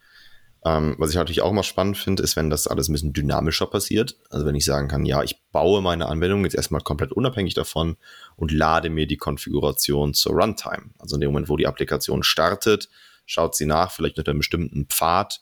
Ähm, 0.64 0.94
was 0.98 1.10
ich 1.10 1.16
natürlich 1.16 1.42
auch 1.42 1.50
immer 1.50 1.62
spannend 1.62 1.98
finde, 1.98 2.22
ist, 2.22 2.36
wenn 2.36 2.48
das 2.48 2.66
alles 2.66 2.88
ein 2.88 2.92
bisschen 2.92 3.12
dynamischer 3.12 3.66
passiert. 3.66 4.16
Also 4.30 4.46
wenn 4.46 4.54
ich 4.54 4.64
sagen 4.64 4.88
kann, 4.88 5.04
ja, 5.04 5.22
ich 5.22 5.40
baue 5.52 5.82
meine 5.82 6.06
Anwendung 6.06 6.44
jetzt 6.44 6.54
erstmal 6.54 6.80
komplett 6.80 7.12
unabhängig 7.12 7.54
davon 7.54 7.96
und 8.36 8.50
lade 8.50 8.88
mir 8.88 9.06
die 9.06 9.18
Konfiguration 9.18 10.14
zur 10.14 10.32
Runtime. 10.32 10.90
Also 10.98 11.16
in 11.16 11.20
dem 11.20 11.30
Moment, 11.30 11.48
wo 11.48 11.56
die 11.56 11.66
Applikation 11.66 12.22
startet, 12.22 12.88
schaut 13.26 13.54
sie 13.54 13.66
nach, 13.66 13.90
vielleicht 13.90 14.16
mit 14.16 14.28
einem 14.28 14.38
bestimmten 14.38 14.86
Pfad, 14.86 15.40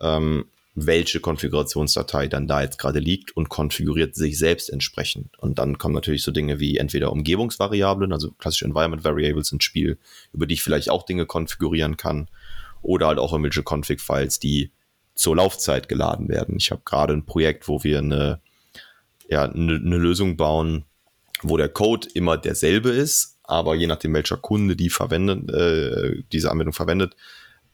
ähm, 0.00 0.46
welche 0.78 1.20
Konfigurationsdatei 1.20 2.28
dann 2.28 2.46
da 2.46 2.60
jetzt 2.60 2.78
gerade 2.78 2.98
liegt 2.98 3.34
und 3.34 3.48
konfiguriert 3.48 4.14
sich 4.14 4.38
selbst 4.38 4.68
entsprechend. 4.68 5.38
Und 5.38 5.58
dann 5.58 5.78
kommen 5.78 5.94
natürlich 5.94 6.22
so 6.22 6.32
Dinge 6.32 6.60
wie 6.60 6.76
entweder 6.76 7.12
Umgebungsvariablen, 7.12 8.12
also 8.12 8.32
klassische 8.32 8.66
Environment 8.66 9.02
Variables 9.02 9.52
ins 9.52 9.64
Spiel, 9.64 9.98
über 10.34 10.46
die 10.46 10.54
ich 10.54 10.62
vielleicht 10.62 10.90
auch 10.90 11.04
Dinge 11.04 11.24
konfigurieren 11.24 11.96
kann. 11.96 12.28
oder 12.82 13.08
halt 13.08 13.18
auch 13.18 13.32
irgendwelche 13.32 13.62
Config-Files, 13.62 14.38
die 14.38 14.70
zur 15.14 15.36
Laufzeit 15.36 15.88
geladen 15.88 16.28
werden. 16.28 16.56
Ich 16.58 16.70
habe 16.70 16.82
gerade 16.84 17.14
ein 17.14 17.24
Projekt, 17.26 17.68
wo 17.68 17.82
wir 17.82 17.98
eine, 17.98 18.40
ja, 19.28 19.44
eine, 19.44 19.74
eine 19.74 19.96
Lösung 19.96 20.36
bauen, 20.36 20.84
wo 21.42 21.56
der 21.56 21.68
Code 21.68 22.08
immer 22.14 22.36
derselbe 22.36 22.90
ist, 22.90 23.38
aber 23.42 23.74
je 23.74 23.86
nachdem, 23.86 24.14
welcher 24.14 24.36
Kunde 24.36 24.76
die 24.76 24.90
verwendet, 24.90 25.50
äh, 25.50 26.22
diese 26.32 26.50
Anwendung 26.50 26.74
verwendet, 26.74 27.16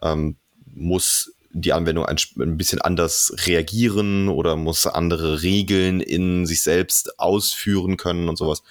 ähm, 0.00 0.36
muss 0.64 1.34
die 1.54 1.73
Anwendung 1.73 2.06
ein, 2.06 2.16
ein, 2.38 2.56
bisschen 2.56 2.80
anders 2.80 3.35
reagieren 3.47 4.28
oder 4.28 4.56
muss 4.56 4.87
andere 4.87 5.42
Regeln 5.42 6.00
in 6.00 6.47
sich 6.47 6.62
selbst 6.62 7.18
ausführen 7.18 7.97
können 7.97 8.28
und 8.28 8.37
sowas. 8.37 8.62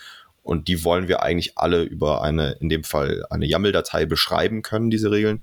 Und 0.44 0.68
die 0.68 0.84
wollen 0.84 1.08
wir 1.08 1.22
eigentlich 1.22 1.58
alle 1.58 1.84
über 1.84 2.24
eine, 2.24 2.54
in 2.60 2.70
dem 2.70 2.84
Fall 2.84 3.24
eine 3.30 3.46
YAML-Datei 3.46 4.06
beschreiben 4.06 4.64
können, 4.64 4.90
diese 4.90 5.12
Regeln, 5.12 5.42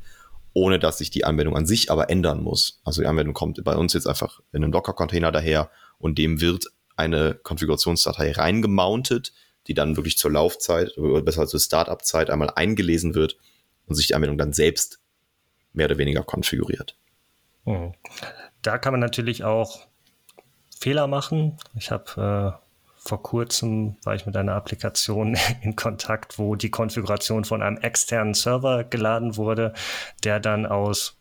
ohne 0.53 0.81
dass 0.81 0.99
sich 0.99 1.11
die 1.11 1.25
Anwendung 1.25 1.57
an 1.57 1.67
sich 1.67 1.91
aber 1.91 2.11
ändern 2.11 2.43
muss. 2.43 2.81
Also 2.85 3.03
die 3.03 3.07
Anwendung 3.07 3.35
kommt 3.35 3.63
bei 3.63 3.77
uns 3.77 3.93
jetzt 3.93 4.09
einfach 4.09 4.41
in 4.53 4.65
einem 4.65 4.73
Docker-Container 4.73 5.31
daher 5.31 5.71
und 5.99 6.19
dem 6.19 6.41
wird 6.41 6.67
eine 6.97 7.35
Konfigurationsdatei 7.35 8.33
reingemountet, 8.33 9.33
die 9.69 9.75
dann 9.75 9.97
wirklich 9.97 10.19
zur 10.19 10.33
Laufzeit, 10.33 10.99
oder 10.99 11.23
besser 11.23 11.47
zur 11.47 11.61
Startup-Zeit 11.61 12.31
einmal 12.31 12.51
eingelesen 12.51 13.15
wird 13.15 13.37
und 13.87 13.95
sich 13.95 14.09
die 14.09 14.15
Anwendung 14.17 14.39
dann 14.39 14.53
selbst 14.53 14.99
mehr 15.73 15.87
oder 15.87 15.99
weniger 15.99 16.25
konfiguriert. 16.25 16.97
Hm. 17.69 17.93
Da 18.63 18.79
kann 18.79 18.93
man 18.93 19.01
natürlich 19.01 19.45
auch 19.45 19.87
Fehler 20.79 21.07
machen. 21.07 21.59
Ich 21.75 21.91
habe 21.91 22.59
äh, 22.59 22.69
vor 22.97 23.23
kurzem 23.23 23.97
war 24.05 24.15
ich 24.15 24.27
mit 24.27 24.37
einer 24.37 24.55
Applikation 24.55 25.37
in 25.63 25.77
Kontakt, 25.77 26.39
wo 26.39 26.55
die 26.55 26.71
Konfiguration 26.71 27.45
von 27.45 27.63
einem 27.63 27.79
externen 27.79 28.35
Server 28.35 28.85
geladen 28.85 29.37
wurde, 29.37 29.75
der 30.25 30.41
dann 30.41 30.67
aus 30.67 31.18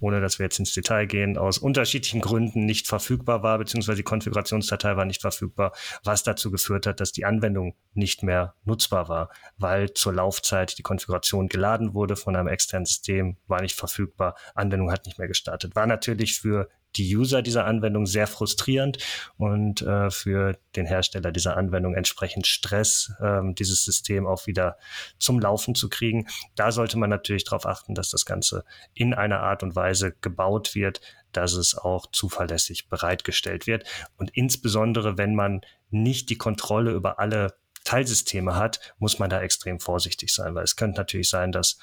ohne 0.00 0.20
dass 0.20 0.38
wir 0.38 0.44
jetzt 0.44 0.58
ins 0.58 0.74
Detail 0.74 1.06
gehen, 1.06 1.36
aus 1.36 1.58
unterschiedlichen 1.58 2.20
Gründen 2.20 2.64
nicht 2.64 2.86
verfügbar 2.86 3.42
war, 3.42 3.58
beziehungsweise 3.58 3.96
die 3.96 4.02
Konfigurationsdatei 4.02 4.96
war 4.96 5.04
nicht 5.04 5.20
verfügbar, 5.20 5.72
was 6.04 6.22
dazu 6.22 6.50
geführt 6.50 6.86
hat, 6.86 7.00
dass 7.00 7.12
die 7.12 7.24
Anwendung 7.24 7.74
nicht 7.94 8.22
mehr 8.22 8.54
nutzbar 8.64 9.08
war, 9.08 9.30
weil 9.56 9.92
zur 9.94 10.14
Laufzeit 10.14 10.78
die 10.78 10.82
Konfiguration 10.82 11.48
geladen 11.48 11.94
wurde 11.94 12.16
von 12.16 12.36
einem 12.36 12.48
externen 12.48 12.86
System, 12.86 13.36
war 13.46 13.60
nicht 13.60 13.76
verfügbar, 13.76 14.36
Anwendung 14.54 14.92
hat 14.92 15.06
nicht 15.06 15.18
mehr 15.18 15.28
gestartet. 15.28 15.74
War 15.74 15.86
natürlich 15.86 16.38
für 16.38 16.68
die 16.98 17.16
User 17.16 17.42
dieser 17.42 17.64
Anwendung 17.64 18.06
sehr 18.06 18.26
frustrierend 18.26 18.98
und 19.36 19.82
äh, 19.82 20.10
für 20.10 20.58
den 20.76 20.86
Hersteller 20.86 21.32
dieser 21.32 21.56
Anwendung 21.56 21.94
entsprechend 21.94 22.46
Stress, 22.46 23.12
ähm, 23.20 23.54
dieses 23.54 23.84
System 23.84 24.26
auch 24.26 24.46
wieder 24.46 24.76
zum 25.18 25.40
Laufen 25.40 25.74
zu 25.74 25.88
kriegen. 25.88 26.26
Da 26.56 26.72
sollte 26.72 26.98
man 26.98 27.10
natürlich 27.10 27.44
darauf 27.44 27.66
achten, 27.66 27.94
dass 27.94 28.10
das 28.10 28.24
Ganze 28.24 28.64
in 28.94 29.14
einer 29.14 29.40
Art 29.40 29.62
und 29.62 29.76
Weise 29.76 30.14
gebaut 30.20 30.74
wird, 30.74 31.00
dass 31.32 31.52
es 31.52 31.76
auch 31.76 32.06
zuverlässig 32.10 32.88
bereitgestellt 32.88 33.66
wird. 33.66 33.84
Und 34.16 34.30
insbesondere, 34.34 35.18
wenn 35.18 35.34
man 35.34 35.60
nicht 35.90 36.30
die 36.30 36.38
Kontrolle 36.38 36.92
über 36.92 37.18
alle 37.18 37.54
Teilsysteme 37.84 38.56
hat, 38.56 38.94
muss 38.98 39.18
man 39.18 39.30
da 39.30 39.40
extrem 39.40 39.80
vorsichtig 39.80 40.34
sein, 40.34 40.54
weil 40.54 40.64
es 40.64 40.76
könnte 40.76 40.98
natürlich 40.98 41.30
sein, 41.30 41.52
dass 41.52 41.78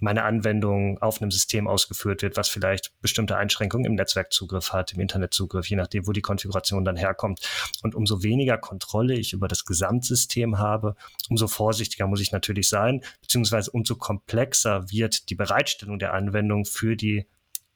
meine 0.00 0.24
Anwendung 0.24 0.98
auf 1.00 1.20
einem 1.20 1.30
System 1.30 1.68
ausgeführt 1.68 2.22
wird, 2.22 2.36
was 2.36 2.48
vielleicht 2.48 2.92
bestimmte 3.00 3.36
Einschränkungen 3.36 3.84
im 3.84 3.94
Netzwerkzugriff 3.94 4.72
hat, 4.72 4.92
im 4.92 5.00
Internetzugriff, 5.00 5.66
je 5.66 5.76
nachdem, 5.76 6.06
wo 6.06 6.12
die 6.12 6.22
Konfiguration 6.22 6.84
dann 6.84 6.96
herkommt. 6.96 7.40
Und 7.82 7.94
umso 7.94 8.22
weniger 8.22 8.58
Kontrolle 8.58 9.14
ich 9.14 9.32
über 9.32 9.46
das 9.46 9.64
Gesamtsystem 9.64 10.58
habe, 10.58 10.96
umso 11.28 11.46
vorsichtiger 11.46 12.06
muss 12.06 12.20
ich 12.20 12.32
natürlich 12.32 12.68
sein, 12.68 13.02
beziehungsweise 13.20 13.70
umso 13.70 13.96
komplexer 13.96 14.90
wird 14.90 15.28
die 15.30 15.34
Bereitstellung 15.34 15.98
der 15.98 16.14
Anwendung 16.14 16.64
für 16.64 16.96
die 16.96 17.26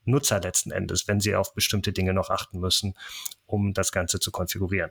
Nutzer 0.07 0.41
letzten 0.41 0.71
Endes, 0.71 1.09
wenn 1.09 1.21
sie 1.21 1.35
auf 1.35 1.55
bestimmte 1.55 1.93
Dinge 1.93 2.13
noch 2.13 2.31
achten 2.31 2.59
müssen, 2.59 2.95
um 3.47 3.73
das 3.73 3.93
Ganze 3.93 4.21
zu 4.21 4.31
konfigurieren. 4.31 4.91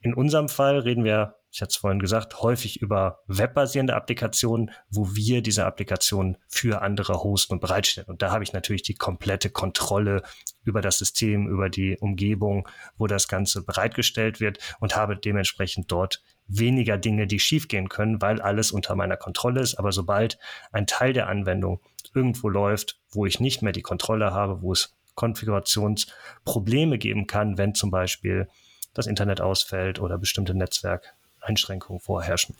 In 0.00 0.14
unserem 0.14 0.48
Fall 0.48 0.78
reden 0.78 1.04
wir 1.04 1.34
ich 1.58 1.62
hatte 1.62 1.70
es 1.70 1.76
vorhin 1.78 1.98
gesagt, 1.98 2.40
häufig 2.40 2.80
über 2.80 3.18
webbasierende 3.26 3.96
Applikationen, 3.96 4.70
wo 4.90 5.16
wir 5.16 5.42
diese 5.42 5.66
Applikationen 5.66 6.36
für 6.46 6.82
andere 6.82 7.14
hosten 7.24 7.54
und 7.54 7.60
bereitstellen. 7.60 8.08
Und 8.08 8.22
da 8.22 8.30
habe 8.30 8.44
ich 8.44 8.52
natürlich 8.52 8.82
die 8.82 8.94
komplette 8.94 9.50
Kontrolle 9.50 10.22
über 10.62 10.82
das 10.82 10.98
System, 10.98 11.48
über 11.48 11.68
die 11.68 11.98
Umgebung, 11.98 12.68
wo 12.96 13.08
das 13.08 13.26
Ganze 13.26 13.64
bereitgestellt 13.64 14.38
wird 14.38 14.60
und 14.78 14.94
habe 14.94 15.16
dementsprechend 15.16 15.90
dort 15.90 16.22
weniger 16.46 16.96
Dinge, 16.96 17.26
die 17.26 17.40
schiefgehen 17.40 17.88
können, 17.88 18.22
weil 18.22 18.40
alles 18.40 18.70
unter 18.70 18.94
meiner 18.94 19.16
Kontrolle 19.16 19.60
ist. 19.60 19.80
Aber 19.80 19.90
sobald 19.90 20.38
ein 20.70 20.86
Teil 20.86 21.12
der 21.12 21.26
Anwendung 21.26 21.80
irgendwo 22.14 22.48
läuft, 22.48 23.00
wo 23.10 23.26
ich 23.26 23.40
nicht 23.40 23.62
mehr 23.62 23.72
die 23.72 23.82
Kontrolle 23.82 24.32
habe, 24.32 24.62
wo 24.62 24.70
es 24.74 24.96
Konfigurationsprobleme 25.16 26.98
geben 26.98 27.26
kann, 27.26 27.58
wenn 27.58 27.74
zum 27.74 27.90
Beispiel 27.90 28.46
das 28.94 29.08
Internet 29.08 29.40
ausfällt 29.40 30.00
oder 30.00 30.18
bestimmte 30.18 30.54
Netzwerk 30.54 31.17
Einschränkungen 31.40 32.00
vorherrschen, 32.00 32.54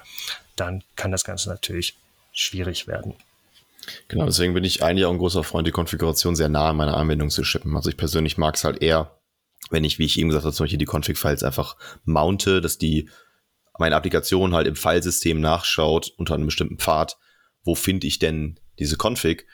dann 0.57 0.83
kann 0.97 1.11
das 1.11 1.25
Ganze 1.25 1.49
natürlich 1.49 1.97
schwierig 2.33 2.87
werden. 2.87 3.15
Genau, 4.09 4.27
deswegen 4.27 4.55
bin 4.55 4.65
ich 4.65 4.83
eigentlich 4.83 5.07
auch 5.07 5.13
ein 5.13 5.19
großer 5.19 5.45
Freund, 5.45 5.67
die 5.67 5.73
Konfiguration 5.73 6.37
sehr 6.37 6.49
nah 6.49 6.71
an 6.71 6.77
meiner 6.77 6.97
Anwendung 6.97 7.31
zu 7.31 7.45
schippen. 7.45 7.75
Also 7.77 7.89
ich 7.89 7.97
persönlich 7.97 8.37
mag 8.37 8.55
es 8.55 8.65
halt 8.65 8.83
eher, 8.83 9.19
wenn 9.71 9.85
ich, 9.85 9.99
wie 9.99 10.05
ich 10.05 10.19
eben 10.19 10.29
gesagt 10.29 10.45
habe, 10.45 10.55
zum 10.55 10.65
Beispiel 10.65 10.79
die 10.79 10.87
Config-Files 10.87 11.43
einfach 11.43 11.77
mounte, 12.05 12.61
dass 12.61 12.79
die 12.79 13.09
meine 13.79 13.97
Applikation 13.97 14.55
halt 14.55 14.67
im 14.67 14.77
Filesystem 14.77 15.41
nachschaut 15.41 16.13
unter 16.17 16.35
einem 16.35 16.47
bestimmten 16.47 16.79
Pfad, 16.79 17.17
wo 17.63 17.75
finde 17.75 18.07
ich 18.07 18.19
denn 18.19 18.59
diese 18.79 18.97
Config? 18.97 19.47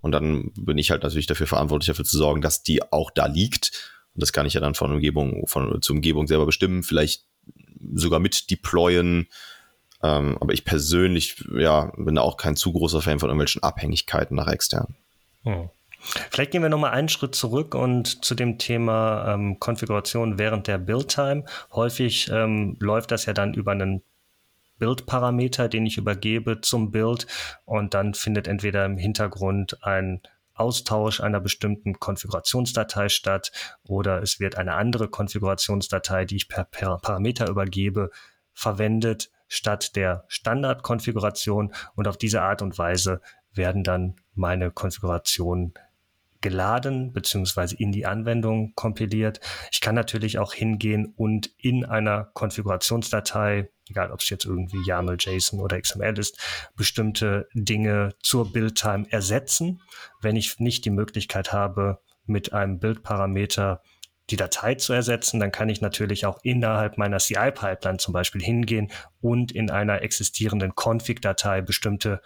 Und 0.00 0.12
dann 0.12 0.52
bin 0.54 0.78
ich 0.78 0.90
halt 0.90 1.02
natürlich 1.02 1.26
dafür 1.26 1.46
verantwortlich, 1.46 1.88
dafür 1.88 2.04
zu 2.04 2.16
sorgen, 2.16 2.40
dass 2.40 2.62
die 2.62 2.82
auch 2.92 3.10
da 3.10 3.26
liegt. 3.26 3.90
Und 4.14 4.22
das 4.22 4.32
kann 4.32 4.46
ich 4.46 4.54
ja 4.54 4.60
dann 4.60 4.74
von 4.74 4.92
Umgebung, 4.92 5.46
von 5.46 5.80
zur 5.82 5.96
Umgebung 5.96 6.26
selber 6.26 6.46
bestimmen. 6.46 6.82
Vielleicht 6.82 7.26
sogar 7.94 8.20
mit 8.20 8.50
deployen. 8.50 9.28
Ähm, 10.02 10.38
aber 10.40 10.52
ich 10.52 10.64
persönlich, 10.64 11.44
ja, 11.54 11.92
bin 11.96 12.14
da 12.14 12.22
auch 12.22 12.36
kein 12.36 12.56
zu 12.56 12.72
großer 12.72 13.02
Fan 13.02 13.18
von 13.18 13.28
irgendwelchen 13.28 13.62
Abhängigkeiten 13.62 14.36
nach 14.36 14.48
extern. 14.48 14.96
Hm. 15.44 15.68
Vielleicht 16.30 16.52
gehen 16.52 16.62
wir 16.62 16.70
nochmal 16.70 16.92
einen 16.92 17.10
Schritt 17.10 17.34
zurück 17.34 17.74
und 17.74 18.24
zu 18.24 18.34
dem 18.34 18.56
Thema 18.56 19.34
ähm, 19.34 19.60
Konfiguration 19.60 20.38
während 20.38 20.66
der 20.66 20.78
Build-Time. 20.78 21.44
Häufig 21.72 22.30
ähm, 22.32 22.76
läuft 22.80 23.10
das 23.10 23.26
ja 23.26 23.34
dann 23.34 23.52
über 23.52 23.72
einen 23.72 24.02
Build-Parameter, 24.78 25.68
den 25.68 25.84
ich 25.84 25.98
übergebe 25.98 26.62
zum 26.62 26.90
Build 26.90 27.26
und 27.66 27.92
dann 27.92 28.14
findet 28.14 28.48
entweder 28.48 28.86
im 28.86 28.96
Hintergrund 28.96 29.84
ein 29.84 30.22
Austausch 30.60 31.20
einer 31.20 31.40
bestimmten 31.40 31.98
Konfigurationsdatei 31.98 33.08
statt 33.08 33.50
oder 33.82 34.22
es 34.22 34.38
wird 34.38 34.56
eine 34.56 34.74
andere 34.74 35.08
Konfigurationsdatei, 35.08 36.24
die 36.24 36.36
ich 36.36 36.48
per, 36.48 36.64
per 36.64 36.98
Parameter 36.98 37.48
übergebe, 37.48 38.10
verwendet 38.52 39.30
statt 39.48 39.96
der 39.96 40.24
Standardkonfiguration. 40.28 41.74
Und 41.94 42.06
auf 42.06 42.16
diese 42.16 42.42
Art 42.42 42.62
und 42.62 42.78
Weise 42.78 43.20
werden 43.52 43.82
dann 43.82 44.16
meine 44.34 44.70
Konfigurationen 44.70 45.74
geladen 46.40 47.12
beziehungsweise 47.12 47.76
in 47.76 47.92
die 47.92 48.06
Anwendung 48.06 48.74
kompiliert. 48.74 49.40
Ich 49.72 49.80
kann 49.80 49.94
natürlich 49.94 50.38
auch 50.38 50.52
hingehen 50.52 51.12
und 51.16 51.50
in 51.58 51.84
einer 51.84 52.30
Konfigurationsdatei 52.34 53.70
egal 53.90 54.12
ob 54.12 54.20
es 54.20 54.30
jetzt 54.30 54.44
irgendwie 54.44 54.82
YAML, 54.86 55.16
JSON 55.18 55.60
oder 55.60 55.80
XML 55.80 56.18
ist, 56.18 56.38
bestimmte 56.76 57.48
Dinge 57.54 58.14
zur 58.22 58.52
Build-Time 58.52 59.06
ersetzen. 59.10 59.82
Wenn 60.20 60.36
ich 60.36 60.58
nicht 60.60 60.84
die 60.84 60.90
Möglichkeit 60.90 61.52
habe, 61.52 62.00
mit 62.24 62.52
einem 62.52 62.78
Bildparameter 62.78 63.82
die 64.30 64.36
Datei 64.36 64.76
zu 64.76 64.92
ersetzen, 64.92 65.40
dann 65.40 65.50
kann 65.50 65.68
ich 65.68 65.80
natürlich 65.80 66.24
auch 66.24 66.38
innerhalb 66.44 66.98
meiner 66.98 67.18
CI-Pipeline 67.18 67.98
zum 67.98 68.14
Beispiel 68.14 68.42
hingehen 68.42 68.92
und 69.20 69.50
in 69.50 69.70
einer 69.70 70.02
existierenden 70.02 70.72
Config-Datei 70.76 71.62
bestimmte 71.62 72.22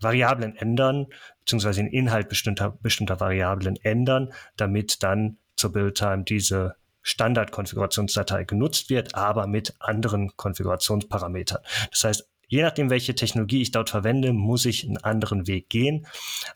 Variablen 0.00 0.56
ändern, 0.56 1.06
beziehungsweise 1.46 1.80
den 1.80 1.92
Inhalt 1.92 2.28
bestimmter, 2.28 2.76
bestimmter 2.82 3.20
Variablen 3.20 3.76
ändern, 3.84 4.32
damit 4.56 5.04
dann 5.04 5.38
zur 5.54 5.72
Build-Time 5.72 6.24
diese 6.24 6.74
Standardkonfigurationsdatei 7.02 8.42
genutzt 8.42 8.90
wird, 8.90 9.14
aber 9.14 9.46
mit 9.46 9.74
anderen 9.78 10.36
Konfigurationsparametern. 10.36 11.60
Das 11.92 12.02
heißt, 12.02 12.28
je 12.48 12.62
nachdem, 12.62 12.90
welche 12.90 13.14
Technologie 13.14 13.62
ich 13.62 13.70
dort 13.70 13.90
verwende, 13.90 14.32
muss 14.32 14.64
ich 14.64 14.84
einen 14.84 14.96
anderen 14.96 15.46
Weg 15.46 15.68
gehen. 15.68 16.08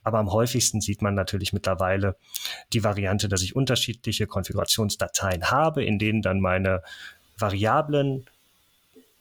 Aber 0.02 0.18
am 0.18 0.32
häufigsten 0.32 0.80
sieht 0.80 1.02
man 1.02 1.14
natürlich 1.14 1.52
mittlerweile 1.52 2.16
die 2.73 2.82
Variante, 2.82 3.28
dass 3.28 3.42
ich 3.42 3.54
unterschiedliche 3.54 4.26
Konfigurationsdateien 4.26 5.52
habe, 5.52 5.85
in 5.85 6.00
denen 6.00 6.20
dann 6.20 6.40
meine 6.40 6.82
Variablen 7.38 8.26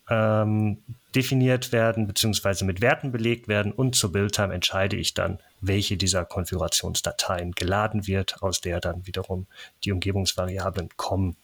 ähm, 0.10 0.80
definiert 1.16 1.72
werden 1.72 2.08
beziehungsweise 2.08 2.66
mit 2.66 2.82
Werten 2.82 3.12
belegt 3.12 3.48
werden 3.48 3.72
und 3.72 3.96
zur 3.96 4.12
Buildtime 4.12 4.54
entscheide 4.54 4.96
ich 4.96 5.14
dann, 5.14 5.40
welche 5.62 5.98
dieser 5.98 6.26
Konfigurationsdateien 6.26 7.52
geladen 7.52 8.08
wird, 8.08 8.42
aus 8.42 8.62
der 8.62 8.80
dann 8.80 9.06
wiederum 9.06 9.48
die 9.84 9.92
Umgebungsvariablen 9.92 10.90
kommen. 10.96 11.36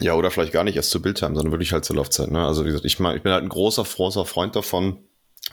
Ja, 0.00 0.14
oder 0.14 0.30
vielleicht 0.30 0.52
gar 0.52 0.64
nicht 0.64 0.76
erst 0.76 0.90
zur 0.90 1.02
Buildtime, 1.02 1.34
sondern 1.34 1.52
wirklich 1.52 1.72
halt 1.72 1.84
zur 1.84 1.96
Laufzeit. 1.96 2.30
Ne? 2.30 2.44
Also 2.44 2.64
wie 2.64 2.68
gesagt, 2.68 2.84
ich, 2.84 2.98
mein, 2.98 3.16
ich 3.16 3.22
bin 3.22 3.32
halt 3.32 3.42
ein 3.42 3.48
großer, 3.48 3.84
großer 3.84 4.24
Freund 4.26 4.56
davon, 4.56 4.98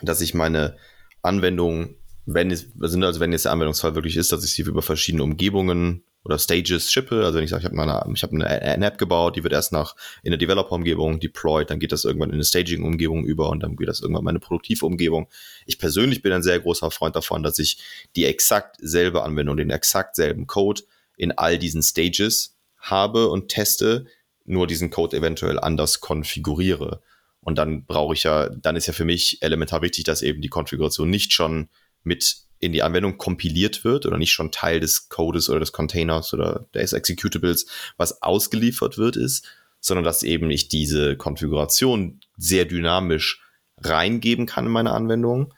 dass 0.02 0.20
ich 0.20 0.34
meine 0.34 0.76
Anwendung 1.22 1.96
wenn 2.26 2.50
es, 2.50 2.68
also, 2.80 2.98
also 3.00 3.20
wenn 3.20 3.32
jetzt 3.32 3.44
der 3.44 3.52
Anwendungsfall 3.52 3.94
wirklich 3.94 4.16
ist, 4.16 4.32
dass 4.32 4.44
ich 4.44 4.52
sie 4.52 4.62
über 4.62 4.82
verschiedene 4.82 5.22
Umgebungen 5.22 6.04
oder 6.24 6.38
Stages 6.38 6.90
shippe, 6.90 7.24
also 7.24 7.36
wenn 7.36 7.44
ich 7.44 7.50
sage, 7.50 7.62
ich 7.62 7.70
habe 7.70 7.80
eine, 7.80 7.92
habe 7.92 8.46
eine, 8.46 8.86
App 8.86 8.96
gebaut, 8.98 9.36
die 9.36 9.42
wird 9.42 9.52
erst 9.52 9.72
nach 9.72 9.94
in 10.22 10.30
der 10.30 10.38
Developer-Umgebung 10.38 11.20
deployed, 11.20 11.68
dann 11.68 11.78
geht 11.78 11.92
das 11.92 12.04
irgendwann 12.04 12.30
in 12.30 12.34
eine 12.34 12.44
Staging-Umgebung 12.44 13.26
über 13.26 13.50
und 13.50 13.62
dann 13.62 13.76
geht 13.76 13.88
das 13.88 14.00
irgendwann 14.00 14.22
in 14.22 14.24
meine 14.24 14.40
produktive 14.40 14.86
Umgebung. 14.86 15.28
Ich 15.66 15.78
persönlich 15.78 16.22
bin 16.22 16.32
ein 16.32 16.42
sehr 16.42 16.58
großer 16.60 16.90
Freund 16.90 17.14
davon, 17.14 17.42
dass 17.42 17.58
ich 17.58 17.78
die 18.16 18.24
exakt 18.24 18.76
selbe 18.80 19.22
Anwendung, 19.22 19.58
den 19.58 19.70
exakt 19.70 20.16
selben 20.16 20.46
Code 20.46 20.82
in 21.16 21.32
all 21.32 21.58
diesen 21.58 21.82
Stages 21.82 22.56
habe 22.78 23.28
und 23.28 23.48
teste, 23.48 24.06
nur 24.46 24.66
diesen 24.66 24.90
Code 24.90 25.16
eventuell 25.16 25.60
anders 25.60 26.00
konfiguriere. 26.00 27.02
Und 27.40 27.58
dann 27.58 27.84
brauche 27.84 28.14
ich 28.14 28.22
ja, 28.22 28.48
dann 28.48 28.76
ist 28.76 28.86
ja 28.86 28.94
für 28.94 29.04
mich 29.04 29.42
elementar 29.42 29.82
wichtig, 29.82 30.04
dass 30.04 30.22
eben 30.22 30.40
die 30.40 30.48
Konfiguration 30.48 31.10
nicht 31.10 31.32
schon 31.32 31.68
mit 32.02 32.38
in 32.64 32.72
die 32.72 32.82
Anwendung 32.82 33.18
kompiliert 33.18 33.84
wird 33.84 34.06
oder 34.06 34.18
nicht 34.18 34.32
schon 34.32 34.50
Teil 34.50 34.80
des 34.80 35.08
Codes 35.08 35.48
oder 35.48 35.60
des 35.60 35.72
Containers 35.72 36.32
oder 36.32 36.66
des 36.74 36.92
Executables, 36.92 37.66
was 37.96 38.22
ausgeliefert 38.22 38.98
wird, 38.98 39.16
ist, 39.16 39.46
sondern 39.80 40.04
dass 40.04 40.22
eben 40.22 40.50
ich 40.50 40.68
diese 40.68 41.16
Konfiguration 41.16 42.20
sehr 42.36 42.64
dynamisch 42.64 43.42
reingeben 43.78 44.46
kann 44.46 44.66
in 44.66 44.72
meine 44.72 44.92
Anwendung, 44.92 45.52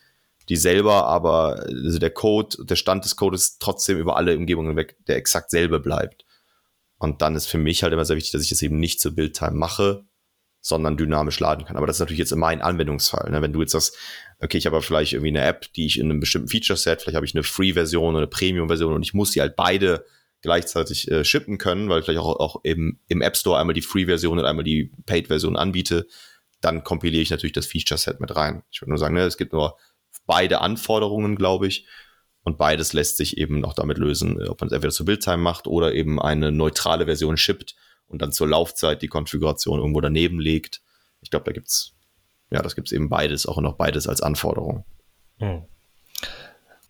die 0.48 0.56
selber 0.56 1.06
aber, 1.06 1.66
also 1.68 1.98
der 1.98 2.10
Code, 2.10 2.64
der 2.64 2.76
Stand 2.76 3.04
des 3.04 3.16
Codes 3.16 3.58
trotzdem 3.58 3.98
über 3.98 4.16
alle 4.16 4.36
Umgebungen 4.36 4.76
weg, 4.76 4.96
der 5.06 5.16
exakt 5.16 5.50
selbe 5.50 5.80
bleibt. 5.80 6.24
Und 6.98 7.22
dann 7.22 7.36
ist 7.36 7.46
für 7.46 7.58
mich 7.58 7.82
halt 7.82 7.92
immer 7.92 8.04
sehr 8.04 8.16
wichtig, 8.16 8.32
dass 8.32 8.42
ich 8.42 8.48
das 8.48 8.62
eben 8.62 8.78
nicht 8.78 9.00
zur 9.00 9.14
Build-Time 9.14 9.52
mache, 9.52 10.04
sondern 10.66 10.96
dynamisch 10.96 11.38
laden 11.38 11.64
kann. 11.64 11.76
Aber 11.76 11.86
das 11.86 11.96
ist 11.96 12.00
natürlich 12.00 12.18
jetzt 12.18 12.34
mein 12.34 12.60
Anwendungsfall. 12.60 13.30
Ne? 13.30 13.40
Wenn 13.40 13.52
du 13.52 13.60
jetzt 13.60 13.70
sagst, 13.70 13.96
okay, 14.40 14.58
ich 14.58 14.66
habe 14.66 14.82
vielleicht 14.82 15.12
irgendwie 15.12 15.28
eine 15.28 15.42
App, 15.42 15.72
die 15.74 15.86
ich 15.86 15.96
in 15.96 16.10
einem 16.10 16.18
bestimmten 16.18 16.48
Feature-Set, 16.48 17.02
vielleicht 17.02 17.14
habe 17.14 17.24
ich 17.24 17.36
eine 17.36 17.44
Free-Version 17.44 18.10
oder 18.10 18.18
eine 18.18 18.26
Premium-Version 18.26 18.92
und 18.92 19.02
ich 19.04 19.14
muss 19.14 19.30
die 19.30 19.40
halt 19.40 19.54
beide 19.54 20.04
gleichzeitig 20.42 21.08
äh, 21.08 21.24
shippen 21.24 21.58
können, 21.58 21.88
weil 21.88 22.00
ich 22.00 22.04
vielleicht 22.04 22.18
auch, 22.18 22.40
auch 22.40 22.60
im, 22.64 22.98
im 23.06 23.22
App 23.22 23.36
Store 23.36 23.60
einmal 23.60 23.74
die 23.74 23.82
Free-Version 23.82 24.40
und 24.40 24.44
einmal 24.44 24.64
die 24.64 24.90
Paid-Version 25.06 25.54
anbiete, 25.56 26.08
dann 26.60 26.82
kompiliere 26.82 27.22
ich 27.22 27.30
natürlich 27.30 27.52
das 27.52 27.66
Feature-Set 27.66 28.18
mit 28.18 28.34
rein. 28.34 28.64
Ich 28.72 28.82
würde 28.82 28.90
nur 28.90 28.98
sagen, 28.98 29.14
ne, 29.14 29.22
es 29.22 29.36
gibt 29.36 29.52
nur 29.52 29.76
beide 30.26 30.62
Anforderungen, 30.62 31.36
glaube 31.36 31.68
ich. 31.68 31.86
Und 32.42 32.58
beides 32.58 32.92
lässt 32.92 33.18
sich 33.18 33.38
eben 33.38 33.64
auch 33.64 33.74
damit 33.74 33.98
lösen, 33.98 34.42
ob 34.48 34.60
man 34.60 34.66
es 34.66 34.72
entweder 34.72 34.92
zur 34.92 35.06
Build-Time 35.06 35.38
macht 35.38 35.68
oder 35.68 35.94
eben 35.94 36.20
eine 36.20 36.50
neutrale 36.50 37.04
Version 37.04 37.36
shippt 37.36 37.76
und 38.08 38.22
dann 38.22 38.32
zur 38.32 38.48
Laufzeit 38.48 39.02
die 39.02 39.08
Konfiguration 39.08 39.78
irgendwo 39.78 40.00
daneben 40.00 40.40
legt. 40.40 40.82
Ich 41.20 41.30
glaube, 41.30 41.44
da 41.44 41.52
gibt's 41.52 41.96
ja, 42.50 42.62
das 42.62 42.76
gibt's 42.76 42.92
eben 42.92 43.08
beides, 43.08 43.46
auch 43.46 43.60
noch 43.60 43.76
beides 43.76 44.06
als 44.06 44.20
Anforderung. 44.20 44.84
Hm. 45.38 45.64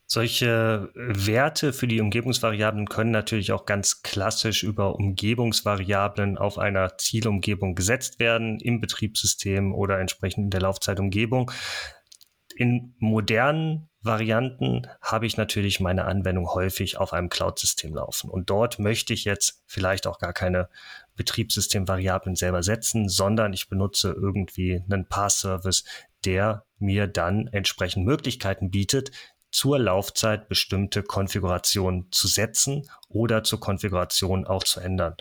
Solche 0.08 0.90
Werte 0.94 1.73
für 1.73 1.88
die 1.88 2.00
Umgebungsvariablen 2.00 2.87
können 2.87 3.11
natürlich 3.11 3.50
auch 3.50 3.66
ganz 3.66 4.02
klassisch 4.02 4.62
über 4.62 4.94
Umgebungsvariablen 4.94 6.38
auf 6.38 6.58
einer 6.58 6.96
Zielumgebung 6.96 7.75
gesetzt 7.75 8.20
werden, 8.20 8.61
im 8.61 8.80
Betriebssystem 8.80 9.75
oder 9.75 9.99
entsprechend 9.99 10.44
in 10.44 10.50
der 10.50 10.61
Laufzeitumgebung. 10.61 11.50
In 12.56 12.94
modernen 12.98 13.88
Varianten 14.00 14.86
habe 15.02 15.26
ich 15.26 15.36
natürlich 15.36 15.80
meine 15.80 16.06
Anwendung 16.06 16.48
häufig 16.48 16.96
auf 16.96 17.12
einem 17.12 17.28
Cloud-System 17.28 17.94
laufen. 17.94 18.30
Und 18.30 18.48
dort 18.48 18.78
möchte 18.78 19.12
ich 19.12 19.25
jetzt 19.25 19.62
vielleicht 19.66 20.06
auch 20.06 20.18
gar 20.18 20.32
keine 20.32 20.68
Betriebssystemvariablen 21.16 22.36
selber 22.36 22.62
setzen, 22.62 23.08
sondern 23.08 23.52
ich 23.52 23.68
benutze 23.68 24.12
irgendwie 24.12 24.82
einen 24.88 25.06
Pass-Service, 25.06 25.84
der 26.25 26.64
mir 26.78 27.06
dann 27.06 27.48
entsprechend 27.48 28.06
Möglichkeiten 28.06 28.70
bietet, 28.70 29.10
zur 29.50 29.78
Laufzeit 29.78 30.48
bestimmte 30.48 31.02
Konfigurationen 31.02 32.08
zu 32.10 32.28
setzen 32.28 32.88
oder 33.08 33.42
zur 33.42 33.60
Konfiguration 33.60 34.46
auch 34.46 34.64
zu 34.64 34.80
ändern. 34.80 35.16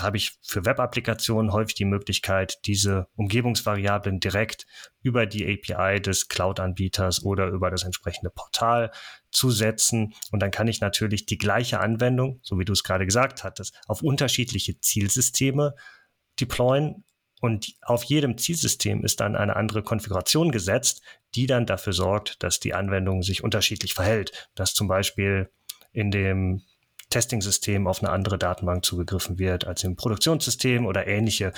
Habe 0.00 0.16
ich 0.16 0.32
für 0.42 0.64
Web-Applikationen 0.64 1.52
häufig 1.52 1.74
die 1.74 1.84
Möglichkeit, 1.84 2.58
diese 2.64 3.08
Umgebungsvariablen 3.14 4.20
direkt 4.20 4.66
über 5.02 5.26
die 5.26 5.44
API 5.44 6.00
des 6.00 6.28
Cloud-Anbieters 6.28 7.24
oder 7.24 7.48
über 7.48 7.70
das 7.70 7.84
entsprechende 7.84 8.30
Portal 8.30 8.90
zu 9.30 9.50
setzen. 9.50 10.14
Und 10.30 10.40
dann 10.40 10.50
kann 10.50 10.68
ich 10.68 10.80
natürlich 10.80 11.26
die 11.26 11.38
gleiche 11.38 11.80
Anwendung, 11.80 12.40
so 12.42 12.58
wie 12.58 12.64
du 12.64 12.72
es 12.72 12.84
gerade 12.84 13.04
gesagt 13.04 13.44
hattest, 13.44 13.78
auf 13.86 14.02
unterschiedliche 14.02 14.80
Zielsysteme 14.80 15.74
deployen. 16.40 17.04
Und 17.40 17.74
auf 17.82 18.04
jedem 18.04 18.38
Zielsystem 18.38 19.04
ist 19.04 19.18
dann 19.20 19.34
eine 19.34 19.56
andere 19.56 19.82
Konfiguration 19.82 20.52
gesetzt, 20.52 21.02
die 21.34 21.46
dann 21.46 21.66
dafür 21.66 21.92
sorgt, 21.92 22.42
dass 22.42 22.60
die 22.60 22.72
Anwendung 22.72 23.22
sich 23.22 23.42
unterschiedlich 23.42 23.94
verhält. 23.94 24.48
Dass 24.54 24.74
zum 24.74 24.86
Beispiel 24.86 25.50
in 25.92 26.10
dem 26.10 26.62
Testing-System 27.12 27.86
auf 27.86 28.02
eine 28.02 28.10
andere 28.10 28.38
Datenbank 28.38 28.84
zugegriffen 28.84 29.38
wird 29.38 29.66
als 29.66 29.84
im 29.84 29.96
Produktionssystem 29.96 30.86
oder 30.86 31.06
ähnliche 31.06 31.52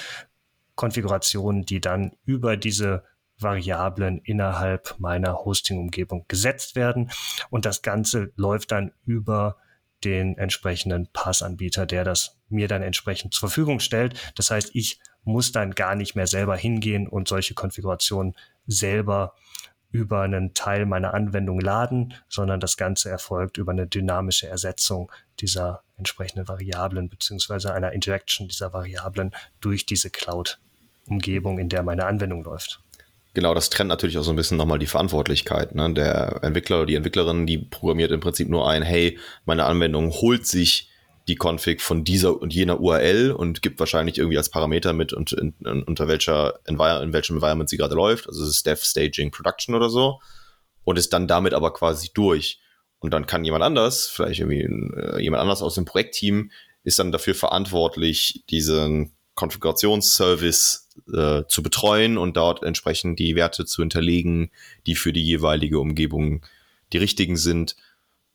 Konfigurationen, 0.75 1.65
die 1.65 1.81
dann 1.81 2.13
über 2.25 2.57
diese 2.57 3.05
Variablen 3.39 4.19
innerhalb 4.19 4.97
meiner 4.99 5.45
Hosting-Umgebung 5.45 6.25
gesetzt 6.29 6.77
werden. 6.77 7.11
Und 7.51 7.65
das 7.65 7.83
Ganze 7.83 8.33
läuft 8.37 8.73
dann 8.73 8.93
über 9.05 9.57
den 10.05 10.37
entsprechenden 10.37 11.09
Passanbieter, 11.13 11.87
der 11.87 12.05
das 12.05 12.37
mir 12.49 12.69
dann 12.69 12.83
entsprechend 12.83 13.33
zur 13.33 13.49
Verfügung 13.49 13.81
stellt. 13.81 14.33
Das 14.35 14.51
heißt, 14.51 14.71
ich 14.75 15.01
muss 15.23 15.53
dann 15.53 15.73
gar 15.73 15.95
nicht 15.95 16.15
mehr 16.15 16.27
selber 16.27 16.57
hingehen 16.57 17.09
und 17.09 17.29
solche 17.29 17.55
Konfigurationen 17.55 18.35
selber 18.67 19.35
über 19.91 20.23
einen 20.23 20.55
Teil 20.55 20.87
meiner 20.87 21.15
Anwendung 21.15 21.61
laden, 21.61 22.15
sondern 22.29 22.59
das 22.59 22.77
Ganze 22.77 23.11
erfolgt 23.11 23.59
über 23.59 23.71
eine 23.71 23.87
dynamische 23.87 24.49
Ersetzung 24.49 25.11
dieser 25.41 25.83
entsprechenden 25.97 26.49
Variablen 26.49 27.09
beziehungsweise 27.09 27.73
einer 27.73 27.93
Interaction 27.93 28.49
dieser 28.49 28.73
Variablen 28.73 29.33
durch 29.61 29.87
diese 29.87 30.11
Cloud-Umgebung, 30.11 31.59
in 31.59 31.69
der 31.69 31.83
meine 31.83 32.07
Anwendung 32.07 32.45
läuft. 32.45 32.81
Genau, 33.35 33.53
das 33.53 33.69
trennt 33.69 33.89
natürlich 33.89 34.17
auch 34.17 34.23
so 34.23 34.31
ein 34.31 34.37
bisschen 34.37 34.57
nochmal 34.57 34.79
die 34.79 34.87
Verantwortlichkeit. 34.87 35.75
Ne? 35.75 35.93
Der 35.93 36.39
Entwickler 36.43 36.79
oder 36.79 36.87
die 36.87 36.95
Entwicklerin, 36.95 37.47
die 37.47 37.59
programmiert 37.59 38.13
im 38.13 38.21
Prinzip 38.21 38.49
nur 38.49 38.69
ein, 38.69 38.83
hey, 38.83 39.19
meine 39.45 39.65
Anwendung 39.65 40.13
holt 40.13 40.47
sich 40.47 40.91
die 41.27 41.37
Config 41.37 41.81
von 41.81 42.05
dieser 42.05 42.41
und 42.41 42.55
jener 42.55 42.81
URL 42.81 43.33
und 43.33 43.63
gibt 43.63 43.81
wahrscheinlich 43.81 44.19
irgendwie 44.19 44.39
als 44.39 44.51
Parameter 44.51 44.93
mit, 44.93 45.13
und, 45.13 45.33
in, 45.33 45.55
in, 45.65 45.83
unter 45.83 46.07
welcher 46.07 46.61
Envir 46.65 47.03
in 47.03 47.13
welchem 47.13 47.37
Environment 47.37 47.69
sie 47.69 47.77
gerade 47.77 47.95
läuft. 47.95 48.29
Also 48.29 48.45
es 48.45 48.51
ist 48.51 48.67
Dev, 48.67 48.85
Staging, 48.85 49.31
Production 49.31 49.75
oder 49.75 49.91
so. 49.91 50.21
Und 50.85 50.99
ist 50.99 51.13
dann 51.13 51.27
damit 51.27 51.55
aber 51.55 51.73
quasi 51.73 52.11
durch. 52.13 52.61
Und 53.05 53.11
dann 53.11 53.27
kann 53.27 53.45
jemand 53.45 53.63
anders, 53.63 54.07
vielleicht 54.07 54.41
irgendwie 54.41 54.63
äh, 54.63 55.21
jemand 55.21 55.43
anders 55.43 55.61
aus 55.61 55.75
dem 55.75 55.85
Projektteam, 55.85 56.51
ist 56.85 56.99
dann 56.99 57.13
dafür 57.13 57.35
verantwortlich, 57.35 58.45
diesen 58.49 59.13
Konfigurationsservice 59.35 60.89
äh, 61.13 61.43
zu 61.47 61.63
betreuen 61.63 62.17
und 62.17 62.39
dort 62.39 62.63
entsprechend 62.63 63.19
die 63.19 63.37
Werte 63.37 63.67
zu 63.67 63.83
hinterlegen, 63.83 64.51
die 64.87 64.95
für 64.95 65.13
die 65.13 65.23
jeweilige 65.23 65.81
Umgebung 65.81 66.47
die 66.95 66.97
richtigen 66.97 67.37
sind. 67.37 67.77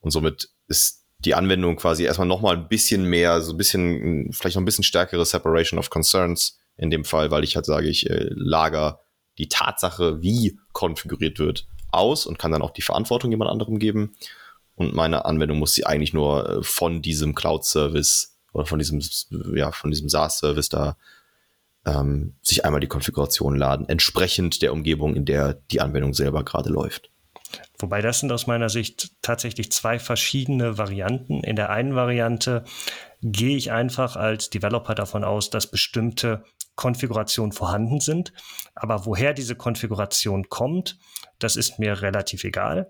Und 0.02 0.12
somit 0.12 0.50
ist 0.68 1.04
die 1.18 1.34
Anwendung 1.34 1.76
quasi 1.76 2.04
erstmal 2.04 2.28
nochmal 2.28 2.56
ein 2.56 2.68
bisschen 2.68 3.06
mehr, 3.06 3.42
so 3.42 3.54
ein 3.54 3.58
bisschen, 3.58 4.32
vielleicht 4.34 4.56
noch 4.56 4.62
ein 4.62 4.66
bisschen 4.66 4.84
stärkere 4.84 5.26
Separation 5.26 5.80
of 5.80 5.90
Concerns 5.90 6.60
in 6.78 6.92
dem 6.92 7.06
Fall, 7.06 7.32
weil 7.32 7.44
ich 7.44 7.56
halt 7.56 7.66
sage, 7.66 7.88
ich 7.88 8.08
äh, 8.08 8.28
lager 8.36 9.00
die 9.40 9.50
Tatsache, 9.50 10.22
wie 10.22 10.60
konfiguriert 10.74 11.40
wird, 11.40 11.66
aus 11.92 12.28
und 12.28 12.38
kann 12.38 12.52
dann 12.52 12.62
auch 12.62 12.70
die 12.70 12.84
Verantwortung 12.84 13.32
jemand 13.32 13.50
anderem 13.50 13.80
geben. 13.80 14.16
Und 14.80 14.96
meine 14.96 15.26
Anwendung 15.26 15.60
muss 15.60 15.74
sie 15.74 15.86
eigentlich 15.86 16.14
nur 16.14 16.50
äh, 16.50 16.64
von 16.64 17.02
diesem 17.02 17.36
Cloud-Service 17.36 18.38
oder 18.54 18.66
von 18.66 18.80
diesem, 18.80 19.02
ja, 19.54 19.72
von 19.74 19.92
diesem 19.92 20.08
SaaS-Service 20.08 20.70
da 20.70 20.96
ähm, 21.86 22.36
sich 22.42 22.64
einmal 22.64 22.80
die 22.80 22.88
Konfiguration 22.88 23.58
laden, 23.58 23.90
entsprechend 23.90 24.62
der 24.62 24.72
Umgebung, 24.72 25.16
in 25.16 25.26
der 25.26 25.56
die 25.72 25.82
Anwendung 25.82 26.14
selber 26.14 26.46
gerade 26.46 26.70
läuft. 26.70 27.12
Wobei 27.78 28.02
das 28.02 28.22
sind 28.22 28.32
aus 28.32 28.48
meiner 28.48 28.70
Sicht 28.70 29.12
tatsächlich 29.22 29.70
zwei 29.74 30.00
verschiedene 30.00 30.78
Varianten. 30.78 31.44
In 31.44 31.58
der 31.58 31.72
einen 31.72 31.96
Variante 31.96 32.64
gehe 33.22 33.58
ich 33.58 33.72
einfach 33.72 34.16
als 34.16 34.50
Developer 34.50 34.96
davon 34.96 35.26
aus, 35.26 35.50
dass 35.50 35.68
bestimmte 35.68 36.46
Konfigurationen 36.76 37.52
vorhanden 37.52 38.00
sind. 38.00 38.32
Aber 38.76 39.06
woher 39.06 39.34
diese 39.34 39.56
Konfiguration 39.56 40.48
kommt, 40.48 40.98
das 41.38 41.58
ist 41.58 41.80
mir 41.80 42.02
relativ 42.02 42.46
egal. 42.46 42.90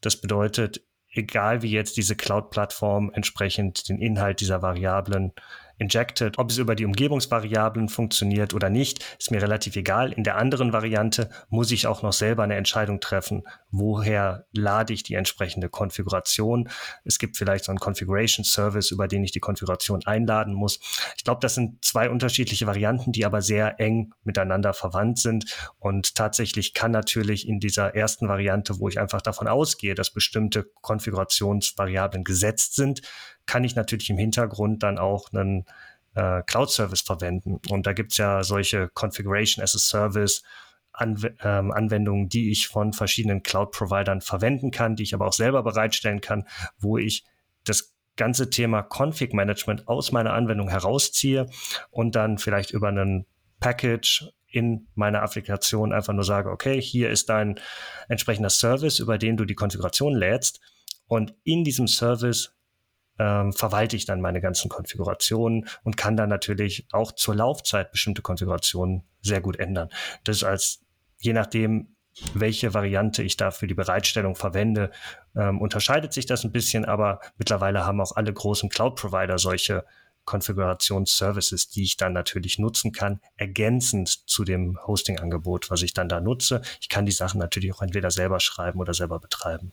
Das 0.00 0.20
bedeutet, 0.20 0.82
egal 1.12 1.62
wie 1.62 1.70
jetzt 1.70 1.96
diese 1.96 2.16
Cloud-Plattform 2.16 3.10
entsprechend 3.12 3.88
den 3.88 4.00
Inhalt 4.00 4.40
dieser 4.40 4.62
Variablen 4.62 5.32
injected. 5.80 6.38
Ob 6.38 6.50
es 6.50 6.58
über 6.58 6.74
die 6.74 6.84
Umgebungsvariablen 6.84 7.88
funktioniert 7.88 8.54
oder 8.54 8.70
nicht, 8.70 9.04
ist 9.18 9.30
mir 9.30 9.42
relativ 9.42 9.76
egal. 9.76 10.12
In 10.12 10.24
der 10.24 10.36
anderen 10.36 10.72
Variante 10.72 11.30
muss 11.48 11.70
ich 11.70 11.86
auch 11.86 12.02
noch 12.02 12.12
selber 12.12 12.42
eine 12.42 12.56
Entscheidung 12.56 13.00
treffen, 13.00 13.44
woher 13.70 14.46
lade 14.52 14.92
ich 14.92 15.02
die 15.02 15.14
entsprechende 15.14 15.68
Konfiguration. 15.68 16.68
Es 17.04 17.18
gibt 17.18 17.36
vielleicht 17.36 17.64
so 17.64 17.72
einen 17.72 17.80
Configuration 17.80 18.44
Service, 18.44 18.90
über 18.90 19.08
den 19.08 19.24
ich 19.24 19.32
die 19.32 19.40
Konfiguration 19.40 20.04
einladen 20.04 20.54
muss. 20.54 20.80
Ich 21.16 21.24
glaube, 21.24 21.40
das 21.40 21.54
sind 21.54 21.84
zwei 21.84 22.10
unterschiedliche 22.10 22.66
Varianten, 22.66 23.12
die 23.12 23.24
aber 23.24 23.40
sehr 23.40 23.80
eng 23.80 24.12
miteinander 24.22 24.74
verwandt 24.74 25.18
sind. 25.18 25.46
Und 25.78 26.14
tatsächlich 26.14 26.74
kann 26.74 26.90
natürlich 26.90 27.48
in 27.48 27.58
dieser 27.58 27.94
ersten 27.94 28.28
Variante, 28.28 28.78
wo 28.78 28.88
ich 28.88 29.00
einfach 29.00 29.22
davon 29.22 29.48
ausgehe, 29.48 29.94
dass 29.94 30.10
bestimmte 30.10 30.70
Konfigurationsvariablen 30.82 32.24
gesetzt 32.24 32.76
sind, 32.76 33.00
kann 33.50 33.64
ich 33.64 33.74
natürlich 33.74 34.08
im 34.10 34.16
Hintergrund 34.16 34.84
dann 34.84 34.96
auch 34.96 35.32
einen 35.32 35.64
äh, 36.14 36.40
Cloud-Service 36.46 37.00
verwenden. 37.00 37.58
Und 37.68 37.84
da 37.84 37.94
gibt 37.94 38.12
es 38.12 38.18
ja 38.18 38.44
solche 38.44 38.88
Configuration 38.90 39.60
as 39.60 39.74
a 39.74 39.78
Service. 39.80 40.44
Anw 40.92 41.30
ähm, 41.42 41.72
Anwendungen, 41.72 42.28
die 42.28 42.52
ich 42.52 42.68
von 42.68 42.92
verschiedenen 42.92 43.42
Cloud-Providern 43.42 44.20
verwenden 44.20 44.70
kann, 44.70 44.94
die 44.94 45.02
ich 45.02 45.14
aber 45.14 45.26
auch 45.26 45.32
selber 45.32 45.64
bereitstellen 45.64 46.20
kann, 46.20 46.46
wo 46.78 46.96
ich 46.96 47.24
das 47.64 47.92
ganze 48.16 48.50
Thema 48.50 48.82
Config-Management 48.82 49.88
aus 49.88 50.12
meiner 50.12 50.32
Anwendung 50.34 50.68
herausziehe 50.68 51.46
und 51.90 52.14
dann 52.14 52.38
vielleicht 52.38 52.70
über 52.70 52.86
einen 52.86 53.26
Package 53.58 54.30
in 54.46 54.86
meiner 54.94 55.22
Applikation 55.22 55.92
einfach 55.92 56.12
nur 56.12 56.24
sage, 56.24 56.50
okay, 56.50 56.80
hier 56.80 57.10
ist 57.10 57.28
dein 57.28 57.58
entsprechender 58.08 58.50
Service, 58.50 59.00
über 59.00 59.18
den 59.18 59.36
du 59.36 59.44
die 59.44 59.56
Konfiguration 59.56 60.14
lädst. 60.14 60.60
Und 61.08 61.34
in 61.42 61.64
diesem 61.64 61.88
Service 61.88 62.54
ähm, 63.20 63.52
verwalte 63.52 63.96
ich 63.96 64.06
dann 64.06 64.22
meine 64.22 64.40
ganzen 64.40 64.70
Konfigurationen 64.70 65.68
und 65.84 65.98
kann 65.98 66.16
dann 66.16 66.30
natürlich 66.30 66.86
auch 66.90 67.12
zur 67.12 67.34
Laufzeit 67.34 67.92
bestimmte 67.92 68.22
Konfigurationen 68.22 69.02
sehr 69.20 69.42
gut 69.42 69.56
ändern. 69.56 69.90
Das 70.24 70.42
als, 70.42 70.80
je 71.18 71.34
nachdem, 71.34 71.94
welche 72.32 72.72
Variante 72.72 73.22
ich 73.22 73.36
da 73.36 73.50
für 73.50 73.66
die 73.66 73.74
Bereitstellung 73.74 74.36
verwende, 74.36 74.90
ähm, 75.36 75.60
unterscheidet 75.60 76.14
sich 76.14 76.24
das 76.24 76.44
ein 76.44 76.52
bisschen, 76.52 76.86
aber 76.86 77.20
mittlerweile 77.36 77.84
haben 77.84 78.00
auch 78.00 78.16
alle 78.16 78.32
großen 78.32 78.70
Cloud-Provider 78.70 79.36
solche 79.36 79.84
Konfigurationsservices, 80.24 81.68
die 81.68 81.82
ich 81.82 81.98
dann 81.98 82.14
natürlich 82.14 82.58
nutzen 82.58 82.90
kann, 82.90 83.20
ergänzend 83.36 84.08
zu 84.28 84.44
dem 84.44 84.78
Hosting-Angebot, 84.86 85.70
was 85.70 85.82
ich 85.82 85.92
dann 85.92 86.08
da 86.08 86.20
nutze. 86.20 86.62
Ich 86.80 86.88
kann 86.88 87.04
die 87.04 87.12
Sachen 87.12 87.38
natürlich 87.38 87.72
auch 87.74 87.82
entweder 87.82 88.10
selber 88.10 88.40
schreiben 88.40 88.80
oder 88.80 88.94
selber 88.94 89.18
betreiben. 89.20 89.72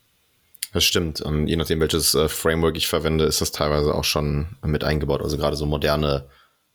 Das 0.74 0.84
stimmt. 0.84 1.22
Und 1.22 1.48
je 1.48 1.56
nachdem, 1.56 1.80
welches 1.80 2.14
äh, 2.14 2.28
Framework 2.28 2.78
ich 2.78 2.88
verwende, 2.88 3.26
ist 3.26 3.42
das 3.42 3.52
teilweise 3.52 3.94
auch 3.96 4.04
schon 4.04 4.58
mit 4.64 4.84
eingebaut. 4.84 5.22
Also 5.22 5.38
gerade 5.38 5.56
so 5.56 5.66
moderne, 5.66 6.30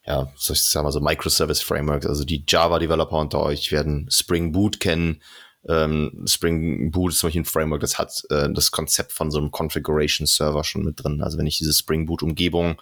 ja, 0.07 0.33
soll 0.37 0.57
ich 0.57 0.63
sagen 0.63 0.85
mal 0.85 0.93
so 0.93 1.01
Microservice-Frameworks. 1.01 2.07
Also 2.07 2.25
die 2.25 2.45
Java-Developer 2.47 3.17
unter 3.17 3.41
euch 3.41 3.71
werden 3.71 4.09
Spring 4.11 4.53
Boot 4.53 4.81
kennen. 4.81 5.23
Ähm, 5.69 6.25
Spring 6.27 6.91
Boot 6.91 7.13
ist 7.13 7.19
zum 7.21 7.29
Beispiel 7.29 7.43
ein 7.43 7.47
Framework, 7.47 7.81
das 7.81 7.99
hat 7.99 8.23
äh, 8.31 8.53
das 8.53 8.73
Konzept 8.73 9.13
von 9.13 9.31
so 9.31 9.39
einem 9.39 9.53
Configuration-Server 9.53 10.65
schon 10.65 10.85
mit 10.85 11.03
drin. 11.03 11.23
Also 11.23 11.39
wenn 11.39 11.47
ich 11.47 11.59
diese 11.59 11.73
Spring 11.73 12.07
Boot-Umgebung 12.07 12.81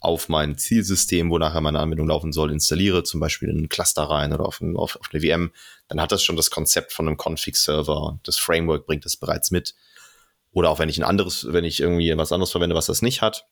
auf 0.00 0.28
mein 0.28 0.58
Zielsystem, 0.58 1.30
wo 1.30 1.38
nachher 1.38 1.60
meine 1.60 1.80
Anwendung 1.80 2.08
laufen 2.08 2.32
soll, 2.32 2.52
installiere, 2.52 3.02
zum 3.02 3.20
Beispiel 3.20 3.48
in 3.48 3.58
ein 3.58 3.68
Cluster 3.68 4.02
rein 4.02 4.32
oder 4.32 4.44
auf, 4.46 4.60
ein, 4.60 4.76
auf, 4.76 4.96
auf 4.96 5.08
eine 5.12 5.22
VM, 5.22 5.52
dann 5.88 6.00
hat 6.00 6.12
das 6.12 6.22
schon 6.22 6.36
das 6.36 6.50
Konzept 6.50 6.92
von 6.92 7.08
einem 7.08 7.16
Config-Server. 7.16 8.20
Das 8.22 8.38
Framework 8.38 8.86
bringt 8.86 9.06
es 9.06 9.16
bereits 9.16 9.50
mit. 9.50 9.74
Oder 10.58 10.70
auch 10.70 10.80
wenn 10.80 10.88
ich 10.88 10.98
ein 10.98 11.04
anderes, 11.04 11.46
wenn 11.52 11.62
ich 11.62 11.78
irgendwie 11.78 12.12
was 12.16 12.32
anderes 12.32 12.50
verwende, 12.50 12.74
was 12.74 12.86
das 12.86 13.00
nicht 13.00 13.22
hat, 13.22 13.46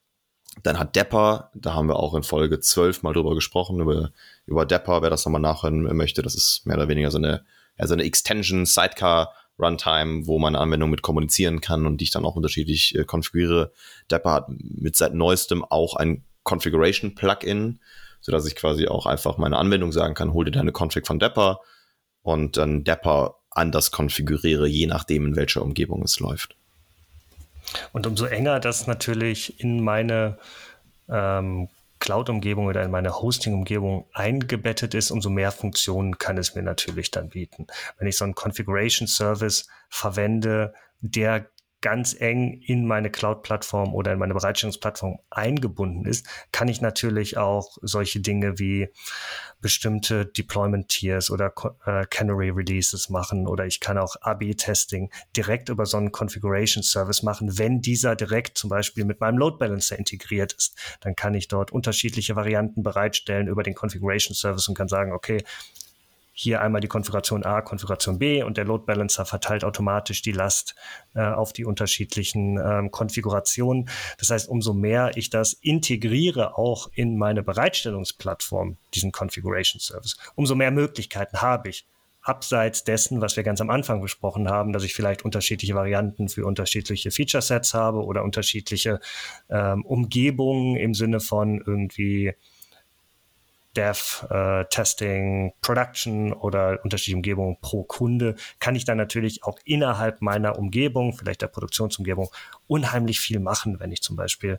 dann 0.64 0.76
hat 0.76 0.96
Depper, 0.96 1.52
da 1.54 1.72
haben 1.72 1.86
wir 1.86 2.00
auch 2.00 2.14
in 2.14 2.24
Folge 2.24 2.58
12 2.58 3.04
mal 3.04 3.12
drüber 3.12 3.36
gesprochen, 3.36 3.78
über, 3.78 4.10
über 4.44 4.66
Depper, 4.66 5.02
wer 5.02 5.10
das 5.10 5.24
nochmal 5.24 5.40
nachhören 5.40 5.82
möchte, 5.96 6.22
das 6.22 6.34
ist 6.34 6.66
mehr 6.66 6.76
oder 6.76 6.88
weniger 6.88 7.12
so 7.12 7.18
eine, 7.18 7.44
ja, 7.78 7.86
so 7.86 7.94
eine 7.94 8.02
Extension, 8.02 8.66
Sidecar, 8.66 9.32
Runtime, 9.56 10.26
wo 10.26 10.40
meine 10.40 10.58
Anwendung 10.58 10.90
mit 10.90 11.02
kommunizieren 11.02 11.60
kann 11.60 11.86
und 11.86 11.98
die 11.98 12.06
ich 12.06 12.10
dann 12.10 12.24
auch 12.24 12.34
unterschiedlich 12.34 12.96
äh, 12.96 13.04
konfiguriere. 13.04 13.70
Depper 14.10 14.32
hat 14.32 14.46
mit 14.48 14.96
seit 14.96 15.14
neuestem 15.14 15.64
auch 15.64 15.94
ein 15.94 16.24
Configuration 16.42 17.14
Plugin, 17.14 17.78
so 18.20 18.32
dass 18.32 18.46
ich 18.46 18.56
quasi 18.56 18.88
auch 18.88 19.06
einfach 19.06 19.38
meine 19.38 19.58
Anwendung 19.58 19.92
sagen 19.92 20.14
kann, 20.14 20.32
hol 20.32 20.44
dir 20.44 20.50
deine 20.50 20.72
Config 20.72 21.06
von 21.06 21.20
Depper 21.20 21.60
und 22.22 22.56
dann 22.56 22.82
Depper 22.82 23.36
anders 23.52 23.92
konfiguriere, 23.92 24.66
je 24.66 24.88
nachdem, 24.88 25.26
in 25.26 25.36
welcher 25.36 25.62
Umgebung 25.62 26.02
es 26.02 26.18
läuft. 26.18 26.56
Und 27.92 28.06
umso 28.06 28.26
enger 28.26 28.60
das 28.60 28.86
natürlich 28.86 29.60
in 29.60 29.82
meine 29.82 30.38
ähm, 31.08 31.68
Cloud-Umgebung 31.98 32.66
oder 32.66 32.82
in 32.82 32.90
meine 32.90 33.20
Hosting-Umgebung 33.20 34.06
eingebettet 34.12 34.94
ist, 34.94 35.10
umso 35.10 35.30
mehr 35.30 35.50
Funktionen 35.50 36.18
kann 36.18 36.38
es 36.38 36.54
mir 36.54 36.62
natürlich 36.62 37.10
dann 37.10 37.30
bieten. 37.30 37.66
Wenn 37.98 38.06
ich 38.06 38.16
so 38.16 38.24
einen 38.24 38.34
Configuration-Service 38.34 39.68
verwende, 39.88 40.74
der 41.00 41.46
ganz 41.86 42.20
eng 42.20 42.60
in 42.66 42.84
meine 42.84 43.10
Cloud-Plattform 43.10 43.94
oder 43.94 44.12
in 44.12 44.18
meine 44.18 44.34
Bereitstellungsplattform 44.34 45.20
eingebunden 45.30 46.04
ist, 46.04 46.26
kann 46.50 46.66
ich 46.66 46.80
natürlich 46.80 47.38
auch 47.38 47.78
solche 47.80 48.18
Dinge 48.18 48.58
wie 48.58 48.88
bestimmte 49.60 50.26
Deployment-Tiers 50.26 51.30
oder 51.30 51.52
äh, 51.84 52.04
Canary-Releases 52.10 53.08
machen 53.08 53.46
oder 53.46 53.66
ich 53.66 53.78
kann 53.78 53.98
auch 53.98 54.16
AB-Testing 54.20 55.12
direkt 55.36 55.68
über 55.68 55.86
so 55.86 55.96
einen 55.96 56.10
Configuration-Service 56.10 57.22
machen, 57.22 57.56
wenn 57.56 57.82
dieser 57.82 58.16
direkt 58.16 58.58
zum 58.58 58.68
Beispiel 58.68 59.04
mit 59.04 59.20
meinem 59.20 59.38
Load 59.38 59.58
Balancer 59.58 59.96
integriert 59.96 60.54
ist. 60.54 60.76
Dann 61.02 61.14
kann 61.14 61.34
ich 61.34 61.46
dort 61.46 61.70
unterschiedliche 61.70 62.34
Varianten 62.34 62.82
bereitstellen 62.82 63.46
über 63.46 63.62
den 63.62 63.76
Configuration-Service 63.76 64.66
und 64.66 64.76
kann 64.76 64.88
sagen, 64.88 65.12
okay, 65.12 65.44
hier 66.38 66.60
einmal 66.60 66.82
die 66.82 66.88
Konfiguration 66.88 67.46
A, 67.46 67.62
Konfiguration 67.62 68.18
B 68.18 68.42
und 68.42 68.58
der 68.58 68.66
Load 68.66 68.84
Balancer 68.84 69.24
verteilt 69.24 69.64
automatisch 69.64 70.20
die 70.20 70.32
Last 70.32 70.74
äh, 71.14 71.22
auf 71.22 71.54
die 71.54 71.64
unterschiedlichen 71.64 72.58
ähm, 72.58 72.90
Konfigurationen. 72.90 73.88
Das 74.18 74.28
heißt, 74.28 74.46
umso 74.46 74.74
mehr 74.74 75.12
ich 75.16 75.30
das 75.30 75.54
integriere 75.54 76.58
auch 76.58 76.90
in 76.92 77.16
meine 77.16 77.42
Bereitstellungsplattform, 77.42 78.76
diesen 78.94 79.12
Configuration 79.12 79.80
Service, 79.80 80.18
umso 80.34 80.54
mehr 80.54 80.70
Möglichkeiten 80.70 81.40
habe 81.40 81.70
ich. 81.70 81.86
Abseits 82.20 82.84
dessen, 82.84 83.22
was 83.22 83.36
wir 83.36 83.42
ganz 83.42 83.62
am 83.62 83.70
Anfang 83.70 84.02
besprochen 84.02 84.50
haben, 84.50 84.74
dass 84.74 84.82
ich 84.82 84.92
vielleicht 84.92 85.24
unterschiedliche 85.24 85.74
Varianten 85.74 86.28
für 86.28 86.44
unterschiedliche 86.44 87.12
Feature 87.12 87.40
Sets 87.40 87.72
habe 87.72 88.04
oder 88.04 88.22
unterschiedliche 88.22 89.00
ähm, 89.48 89.86
Umgebungen 89.86 90.76
im 90.76 90.92
Sinne 90.92 91.20
von 91.20 91.62
irgendwie 91.64 92.34
Dev, 93.76 94.24
äh, 94.30 94.64
Testing, 94.70 95.52
Production 95.60 96.32
oder 96.32 96.80
unterschiedliche 96.82 97.16
Umgebungen 97.16 97.58
pro 97.60 97.84
Kunde, 97.84 98.34
kann 98.58 98.74
ich 98.74 98.84
dann 98.84 98.96
natürlich 98.96 99.44
auch 99.44 99.58
innerhalb 99.64 100.22
meiner 100.22 100.58
Umgebung, 100.58 101.12
vielleicht 101.12 101.42
der 101.42 101.48
Produktionsumgebung, 101.48 102.30
unheimlich 102.66 103.20
viel 103.20 103.38
machen. 103.38 103.78
Wenn 103.78 103.92
ich 103.92 104.02
zum 104.02 104.16
Beispiel 104.16 104.58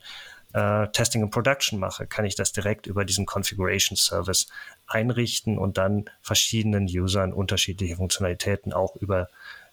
äh, 0.54 0.88
Testing 0.90 1.24
und 1.24 1.32
Production 1.32 1.80
mache, 1.80 2.08
kann 2.08 2.26
ich 2.26 2.36
das 2.36 2.52
direkt 2.52 2.88
über 2.88 3.06
diesen 3.06 3.26
Configuration 3.26 3.98
Service 3.98 4.48
einrichten 4.88 5.58
und 5.58 5.78
dann 5.78 6.06
verschiedenen 6.22 6.86
Usern 6.86 7.34
unterschiedliche 7.34 7.96
Funktionalitäten 7.96 8.74
auch 8.74 8.96
über 8.96 9.28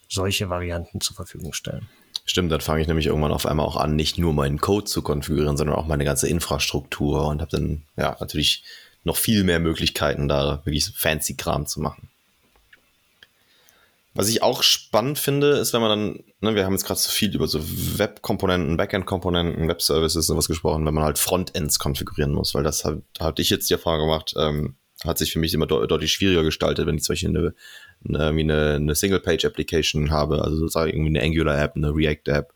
solche 0.08 0.48
Varianten 0.48 1.00
zur 1.00 1.16
Verfügung 1.16 1.52
stellen. 1.52 1.88
Stimmt, 2.26 2.50
dann 2.50 2.60
fange 2.60 2.80
ich 2.80 2.88
nämlich 2.88 3.06
irgendwann 3.06 3.32
auf 3.32 3.44
einmal 3.44 3.66
auch 3.66 3.76
an, 3.76 3.96
nicht 3.96 4.18
nur 4.18 4.32
meinen 4.32 4.58
Code 4.58 4.86
zu 4.86 5.02
konfigurieren, 5.02 5.56
sondern 5.56 5.76
auch 5.76 5.86
meine 5.86 6.04
ganze 6.04 6.28
Infrastruktur 6.28 7.26
und 7.26 7.42
habe 7.42 7.50
dann 7.50 7.82
ja 7.96 8.16
natürlich 8.18 8.64
noch 9.04 9.16
viel 9.16 9.44
mehr 9.44 9.60
Möglichkeiten, 9.60 10.28
da 10.28 10.62
wirklich 10.64 10.90
fancy 10.96 11.36
Kram 11.36 11.66
zu 11.66 11.80
machen. 11.80 12.08
Was 14.16 14.28
ich 14.28 14.42
auch 14.42 14.62
spannend 14.62 15.18
finde, 15.18 15.58
ist, 15.58 15.72
wenn 15.72 15.80
man 15.80 15.90
dann, 15.90 16.24
ne, 16.40 16.54
wir 16.54 16.64
haben 16.64 16.72
jetzt 16.72 16.86
gerade 16.86 17.00
so 17.00 17.10
viel 17.10 17.34
über 17.34 17.48
so 17.48 17.60
Web-Komponenten, 17.62 18.76
Backend-Komponenten, 18.76 19.68
Web-Services 19.68 20.30
und 20.30 20.36
was 20.36 20.46
gesprochen, 20.46 20.86
wenn 20.86 20.94
man 20.94 21.02
halt 21.02 21.18
Frontends 21.18 21.80
konfigurieren 21.80 22.32
muss, 22.32 22.54
weil 22.54 22.62
das 22.62 22.84
hat, 22.84 22.98
hatte 23.18 23.42
ich 23.42 23.50
jetzt 23.50 23.68
die 23.68 23.74
Erfahrung 23.74 24.06
gemacht, 24.06 24.34
ähm, 24.38 24.76
hat 25.02 25.18
sich 25.18 25.32
für 25.32 25.40
mich 25.40 25.52
immer 25.52 25.66
de 25.66 25.84
deutlich 25.88 26.12
schwieriger 26.12 26.44
gestaltet, 26.44 26.86
wenn 26.86 26.94
ich 26.94 27.02
zum 27.02 27.14
Beispiel 27.14 27.30
eine, 27.30 27.54
eine, 28.08 28.26
eine, 28.28 28.74
eine 28.76 28.94
Single-Page-Application 28.94 30.12
habe, 30.12 30.42
also 30.42 30.58
sozusagen 30.58 30.90
irgendwie 30.90 31.18
eine 31.18 31.22
Angular-App, 31.22 31.74
eine 31.74 31.90
React-App 31.94 32.52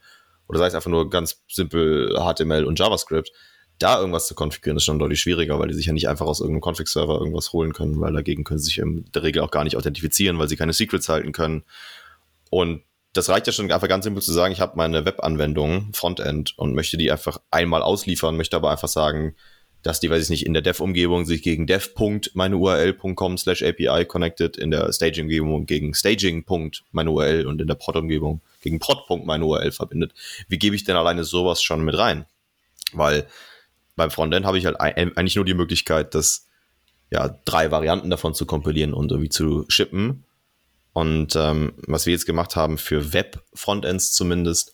oder 0.48 0.60
sei 0.60 0.68
es 0.68 0.74
einfach 0.74 0.90
nur 0.90 1.10
ganz 1.10 1.42
simpel 1.48 2.14
HTML 2.16 2.64
und 2.64 2.78
JavaScript 2.78 3.32
da 3.78 3.98
irgendwas 3.98 4.26
zu 4.26 4.34
konfigurieren, 4.34 4.76
ist 4.76 4.84
schon 4.84 4.98
deutlich 4.98 5.20
schwieriger, 5.20 5.58
weil 5.58 5.68
die 5.68 5.74
sich 5.74 5.86
ja 5.86 5.92
nicht 5.92 6.08
einfach 6.08 6.26
aus 6.26 6.40
irgendeinem 6.40 6.62
Config-Server 6.62 7.18
irgendwas 7.18 7.52
holen 7.52 7.72
können, 7.72 8.00
weil 8.00 8.12
dagegen 8.12 8.44
können 8.44 8.58
sie 8.58 8.66
sich 8.66 8.78
in 8.78 9.04
der 9.14 9.22
Regel 9.22 9.42
auch 9.42 9.50
gar 9.50 9.64
nicht 9.64 9.76
authentifizieren, 9.76 10.38
weil 10.38 10.48
sie 10.48 10.56
keine 10.56 10.72
Secrets 10.72 11.08
halten 11.08 11.32
können. 11.32 11.62
Und 12.50 12.82
das 13.12 13.28
reicht 13.28 13.46
ja 13.46 13.52
schon 13.52 13.70
einfach 13.70 13.88
ganz 13.88 14.04
simpel 14.04 14.22
zu 14.22 14.32
sagen, 14.32 14.52
ich 14.52 14.60
habe 14.60 14.76
meine 14.76 15.04
Web-Anwendung, 15.04 15.90
Frontend, 15.92 16.58
und 16.58 16.74
möchte 16.74 16.96
die 16.96 17.10
einfach 17.10 17.38
einmal 17.50 17.82
ausliefern, 17.82 18.36
möchte 18.36 18.56
aber 18.56 18.70
einfach 18.70 18.88
sagen, 18.88 19.34
dass 19.82 20.00
die, 20.00 20.10
weiß 20.10 20.24
ich 20.24 20.30
nicht, 20.30 20.46
in 20.46 20.54
der 20.54 20.62
Dev-Umgebung 20.62 21.24
sich 21.24 21.42
gegen 21.42 21.66
dev.meine 21.66 22.56
URL.com 22.56 23.38
slash 23.38 23.62
API 23.62 24.04
connected, 24.06 24.56
in 24.56 24.70
der 24.70 24.92
Staging-Umgebung 24.92 25.66
gegen 25.66 25.94
staging.meine 25.94 27.10
URL 27.10 27.46
und 27.46 27.60
in 27.60 27.68
der 27.68 27.76
Prod-Umgebung 27.76 28.40
gegen 28.60 28.80
prod.meine 28.80 29.44
URL 29.44 29.70
verbindet. 29.70 30.12
Wie 30.48 30.58
gebe 30.58 30.74
ich 30.74 30.84
denn 30.84 30.96
alleine 30.96 31.24
sowas 31.24 31.62
schon 31.62 31.84
mit 31.84 31.96
rein? 31.96 32.26
Weil 32.92 33.26
beim 33.98 34.10
Frontend 34.10 34.46
habe 34.46 34.56
ich 34.56 34.64
halt 34.64 34.80
eigentlich 34.80 35.36
nur 35.36 35.44
die 35.44 35.52
Möglichkeit, 35.52 36.14
das 36.14 36.46
ja, 37.10 37.36
drei 37.44 37.70
Varianten 37.70 38.08
davon 38.08 38.32
zu 38.32 38.46
kompilieren 38.46 38.94
und 38.94 39.10
irgendwie 39.10 39.28
zu 39.28 39.66
shippen. 39.68 40.24
Und 40.94 41.36
ähm, 41.36 41.74
was 41.86 42.06
wir 42.06 42.12
jetzt 42.12 42.26
gemacht 42.26 42.56
haben 42.56 42.78
für 42.78 43.12
Web-Frontends 43.12 44.12
zumindest, 44.12 44.72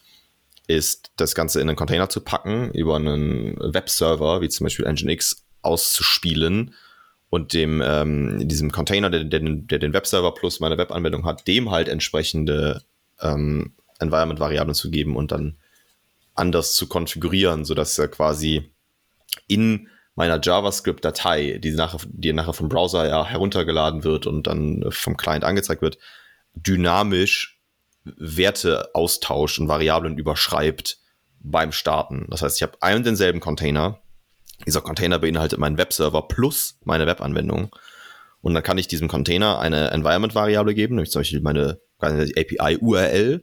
ist 0.67 1.11
das 1.17 1.35
Ganze 1.35 1.61
in 1.61 1.69
einen 1.69 1.77
Container 1.77 2.09
zu 2.09 2.21
packen, 2.21 2.71
über 2.71 2.97
einen 2.97 3.57
Webserver, 3.59 4.41
wie 4.41 4.49
zum 4.49 4.65
Beispiel 4.65 4.87
Nginx, 4.87 5.45
auszuspielen 5.63 6.75
und 7.31 7.53
dem 7.53 7.83
ähm, 7.85 8.47
diesem 8.47 8.71
Container, 8.71 9.11
der, 9.11 9.25
der, 9.25 9.41
der, 9.41 9.79
den 9.79 9.93
Webserver 9.93 10.33
plus 10.35 10.61
meine 10.61 10.79
Webanwendung 10.79 11.25
hat, 11.25 11.47
dem 11.47 11.71
halt 11.71 11.89
entsprechende 11.89 12.83
ähm, 13.21 13.73
Environment-Variablen 13.99 14.75
zu 14.75 14.91
geben 14.91 15.17
und 15.17 15.33
dann 15.33 15.57
anders 16.35 16.75
zu 16.75 16.87
konfigurieren, 16.89 17.65
sodass 17.65 17.99
er 17.99 18.09
quasi 18.09 18.71
in 19.47 19.89
meiner 20.15 20.41
JavaScript-Datei, 20.41 21.59
die 21.59 21.73
nachher, 21.73 22.01
die 22.07 22.33
nachher 22.33 22.53
vom 22.53 22.69
Browser 22.69 23.09
ja 23.09 23.27
heruntergeladen 23.27 24.05
wird 24.05 24.27
und 24.27 24.47
dann 24.47 24.85
vom 24.91 25.17
Client 25.17 25.45
angezeigt 25.45 25.83
wird, 25.83 25.99
dynamisch 26.55 27.61
Werte 28.05 28.91
austauscht 28.95 29.59
und 29.59 29.69
Variablen 29.69 30.19
überschreibt 30.19 30.99
beim 31.41 31.73
Starten. 31.73 32.27
Das 32.31 32.43
heißt, 32.43 32.57
ich 32.57 32.63
habe 32.63 32.81
einen 32.81 32.99
und 32.99 33.07
denselben 33.07 33.41
Container. 33.41 34.01
Dieser 34.67 34.83
Container 34.83 35.19
beinhaltet 35.19 35.59
meinen 35.59 35.79
Webserver 35.79 36.29
plus 36.29 36.79
meine 36.85 37.07
Webanwendung. 37.07 37.75
Und 38.41 38.55
dann 38.55 38.63
kann 38.63 38.79
ich 38.79 38.89
diesem 38.89 39.09
Container 39.09 39.59
eine 39.59 39.91
Environment-Variable 39.91 40.75
geben, 40.75 40.97
nämlich 40.97 41.11
zum 41.11 41.21
Beispiel 41.21 41.41
meine 41.41 41.81
API-URL. 42.01 43.43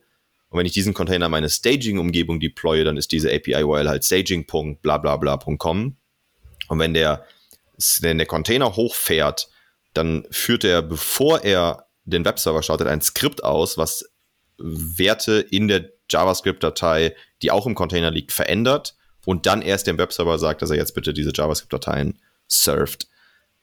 Und 0.52 0.60
wenn 0.60 0.66
ich 0.66 0.74
diesen 0.74 0.94
Container 0.94 1.30
meine 1.30 1.50
Staging-Umgebung 1.50 2.42
deploye, 2.42 2.84
dann 2.84 2.98
ist 2.98 3.14
diese 3.14 3.34
API-URL 3.34 3.88
halt 3.88 4.04
staging.blablabla.com. 4.04 5.96
Und 6.68 6.80
wenn 6.80 6.94
der, 6.94 7.26
wenn 8.02 8.18
der 8.18 8.28
Container 8.28 8.76
hochfährt, 8.76 9.50
dann 9.94 10.28
führt 10.30 10.66
er, 10.66 10.82
bevor 10.82 11.44
er 11.44 11.88
den 12.04 12.26
Webserver 12.26 12.64
startet, 12.64 12.88
ein 12.88 13.02
Skript 13.02 13.46
aus, 13.46 13.78
was 13.78 14.06
Werte 14.58 15.40
in 15.40 15.70
der 15.70 15.90
JavaScript-Datei, 16.10 17.16
die 17.42 17.52
auch 17.52 17.66
im 17.66 17.74
Container 17.74 18.12
liegt, 18.12 18.34
verändert 18.34 18.98
und 19.26 19.46
dann 19.46 19.62
erst 19.62 19.88
dem 19.88 19.98
Webserver 19.98 20.38
sagt, 20.38 20.62
dass 20.62 20.70
er 20.70 20.76
jetzt 20.76 20.96
bitte 20.96 21.14
diese 21.14 21.32
JavaScript-Dateien 21.34 22.20
surft. 22.50 23.08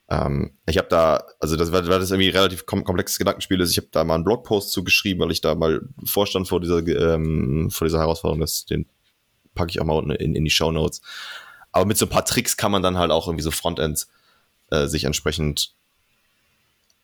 Ähm, 0.09 0.57
ich 0.65 0.77
habe 0.77 0.87
da, 0.89 1.23
also 1.39 1.55
das 1.55 1.71
war, 1.71 1.85
war 1.87 1.99
das 1.99 2.11
irgendwie 2.11 2.29
relativ 2.29 2.65
kom 2.65 2.83
komplexes 2.83 3.19
Gedankenspiel 3.19 3.61
ist. 3.61 3.71
Ich 3.71 3.77
habe 3.77 3.89
da 3.91 4.03
mal 4.03 4.15
einen 4.15 4.23
Blogpost 4.23 4.71
zugeschrieben, 4.71 5.23
weil 5.23 5.31
ich 5.31 5.41
da 5.41 5.55
mal 5.55 5.81
vorstand 6.03 6.47
vor 6.47 6.59
dieser, 6.59 6.85
ähm, 6.87 7.69
vor 7.69 7.85
dieser 7.85 7.99
Herausforderung. 7.99 8.39
Das, 8.39 8.65
den 8.65 8.87
packe 9.53 9.71
ich 9.71 9.79
auch 9.79 9.85
mal 9.85 10.15
in, 10.15 10.35
in 10.35 10.43
die 10.43 10.51
Show 10.51 10.71
Notes. 10.71 11.01
Aber 11.71 11.85
mit 11.85 11.97
so 11.97 12.05
ein 12.05 12.09
paar 12.09 12.25
Tricks 12.25 12.57
kann 12.57 12.71
man 12.71 12.81
dann 12.81 12.97
halt 12.97 13.11
auch 13.11 13.27
irgendwie 13.27 13.43
so 13.43 13.51
Frontends 13.51 14.09
äh, 14.71 14.87
sich 14.87 15.03
entsprechend 15.03 15.73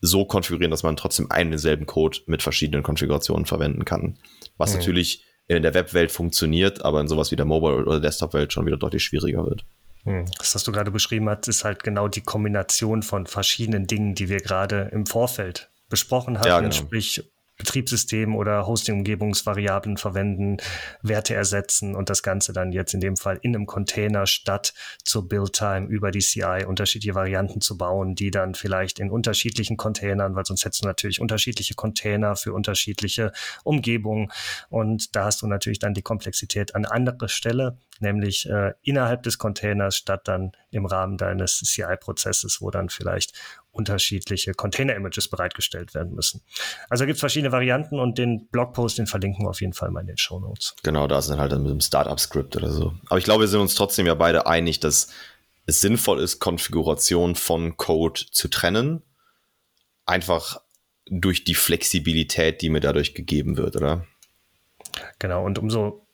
so 0.01 0.25
konfigurieren, 0.25 0.71
dass 0.71 0.83
man 0.83 0.97
trotzdem 0.97 1.31
einen 1.31 1.51
denselben 1.51 1.85
Code 1.85 2.19
mit 2.25 2.41
verschiedenen 2.41 2.83
Konfigurationen 2.83 3.45
verwenden 3.45 3.85
kann. 3.85 4.17
Was 4.57 4.71
mhm. 4.71 4.79
natürlich 4.79 5.23
in 5.47 5.61
der 5.61 5.73
Webwelt 5.75 6.11
funktioniert, 6.11 6.83
aber 6.83 7.01
in 7.01 7.07
sowas 7.07 7.31
wie 7.31 7.35
der 7.35 7.45
Mobile- 7.45 7.85
oder 7.85 7.99
Desktop-Welt 7.99 8.51
schon 8.51 8.65
wieder 8.65 8.77
deutlich 8.77 9.03
schwieriger 9.03 9.45
wird. 9.45 9.63
Mhm. 10.05 10.25
Das, 10.37 10.55
was 10.55 10.63
du 10.63 10.71
gerade 10.71 10.91
beschrieben 10.91 11.29
hast, 11.29 11.47
ist 11.47 11.63
halt 11.63 11.83
genau 11.83 12.07
die 12.07 12.21
Kombination 12.21 13.03
von 13.03 13.27
verschiedenen 13.27 13.87
Dingen, 13.87 14.15
die 14.15 14.29
wir 14.29 14.37
gerade 14.37 14.89
im 14.93 15.05
Vorfeld 15.05 15.69
besprochen 15.89 16.39
haben, 16.39 16.47
ja, 16.47 16.59
genau. 16.59 16.71
sprich 16.71 17.23
Betriebssystem 17.57 18.35
oder 18.35 18.67
Hosting-Umgebungsvariablen 18.67 19.97
verwenden, 19.97 20.57
Werte 21.01 21.33
ersetzen 21.35 21.95
und 21.95 22.09
das 22.09 22.21
Ganze 22.21 22.51
dann 22.51 22.71
jetzt 22.71 22.93
in 22.93 22.99
dem 22.99 23.15
Fall 23.15 23.39
in 23.41 23.55
einem 23.55 23.65
Container 23.65 24.27
statt 24.27 24.73
zur 25.03 25.27
Build-Time 25.27 25.87
über 25.87 26.11
die 26.11 26.19
CI 26.19 26.65
unterschiedliche 26.67 27.15
Varianten 27.15 27.61
zu 27.61 27.77
bauen, 27.77 28.15
die 28.15 28.31
dann 28.31 28.55
vielleicht 28.55 28.99
in 28.99 29.09
unterschiedlichen 29.09 29.77
Containern, 29.77 30.35
weil 30.35 30.45
sonst 30.45 30.65
hättest 30.65 30.83
du 30.83 30.87
natürlich 30.87 31.21
unterschiedliche 31.21 31.75
Container 31.75 32.35
für 32.35 32.53
unterschiedliche 32.53 33.31
Umgebungen. 33.63 34.31
Und 34.69 35.15
da 35.15 35.25
hast 35.25 35.41
du 35.41 35.47
natürlich 35.47 35.79
dann 35.79 35.93
die 35.93 36.01
Komplexität 36.01 36.75
an 36.75 36.85
andere 36.85 37.29
Stelle, 37.29 37.77
nämlich 37.99 38.49
äh, 38.49 38.73
innerhalb 38.81 39.23
des 39.23 39.37
Containers 39.37 39.95
statt 39.95 40.27
dann 40.27 40.51
im 40.71 40.85
Rahmen 40.85 41.17
deines 41.17 41.59
CI-Prozesses, 41.59 42.61
wo 42.61 42.69
dann 42.69 42.89
vielleicht 42.89 43.33
unterschiedliche 43.75 44.53
Container-Images 44.53 45.27
bereitgestellt 45.27 45.93
werden 45.93 46.15
müssen. 46.15 46.41
Also 46.89 47.05
gibt 47.05 47.15
es 47.15 47.19
verschiedene 47.19 47.51
Varianten 47.51 47.99
und 47.99 48.17
den 48.17 48.47
Blogpost, 48.47 48.97
den 48.97 49.07
verlinken 49.07 49.45
wir 49.45 49.49
auf 49.49 49.61
jeden 49.61 49.73
Fall 49.73 49.91
mal 49.91 50.01
in 50.01 50.07
den 50.07 50.17
Show 50.17 50.39
Notes. 50.39 50.75
Genau, 50.83 51.07
da 51.07 51.21
sind 51.21 51.39
halt 51.39 51.51
dann 51.51 51.61
mit 51.61 51.71
einem 51.71 51.81
Startup-Script 51.81 52.55
oder 52.55 52.69
so. 52.69 52.93
Aber 53.07 53.17
ich 53.17 53.25
glaube, 53.25 53.41
wir 53.41 53.47
sind 53.47 53.59
uns 53.59 53.75
trotzdem 53.75 54.07
ja 54.07 54.15
beide 54.15 54.47
einig, 54.47 54.79
dass 54.79 55.09
es 55.65 55.81
sinnvoll 55.81 56.19
ist, 56.19 56.39
Konfiguration 56.39 57.35
von 57.35 57.75
Code 57.75 58.21
zu 58.31 58.47
trennen. 58.47 59.01
Einfach 60.05 60.61
durch 61.07 61.43
die 61.43 61.55
Flexibilität, 61.55 62.61
die 62.61 62.69
mir 62.69 62.79
dadurch 62.79 63.13
gegeben 63.13 63.57
wird, 63.57 63.75
oder? 63.75 64.05
Genau, 65.19 65.43
und 65.43 65.59
umso 65.59 66.05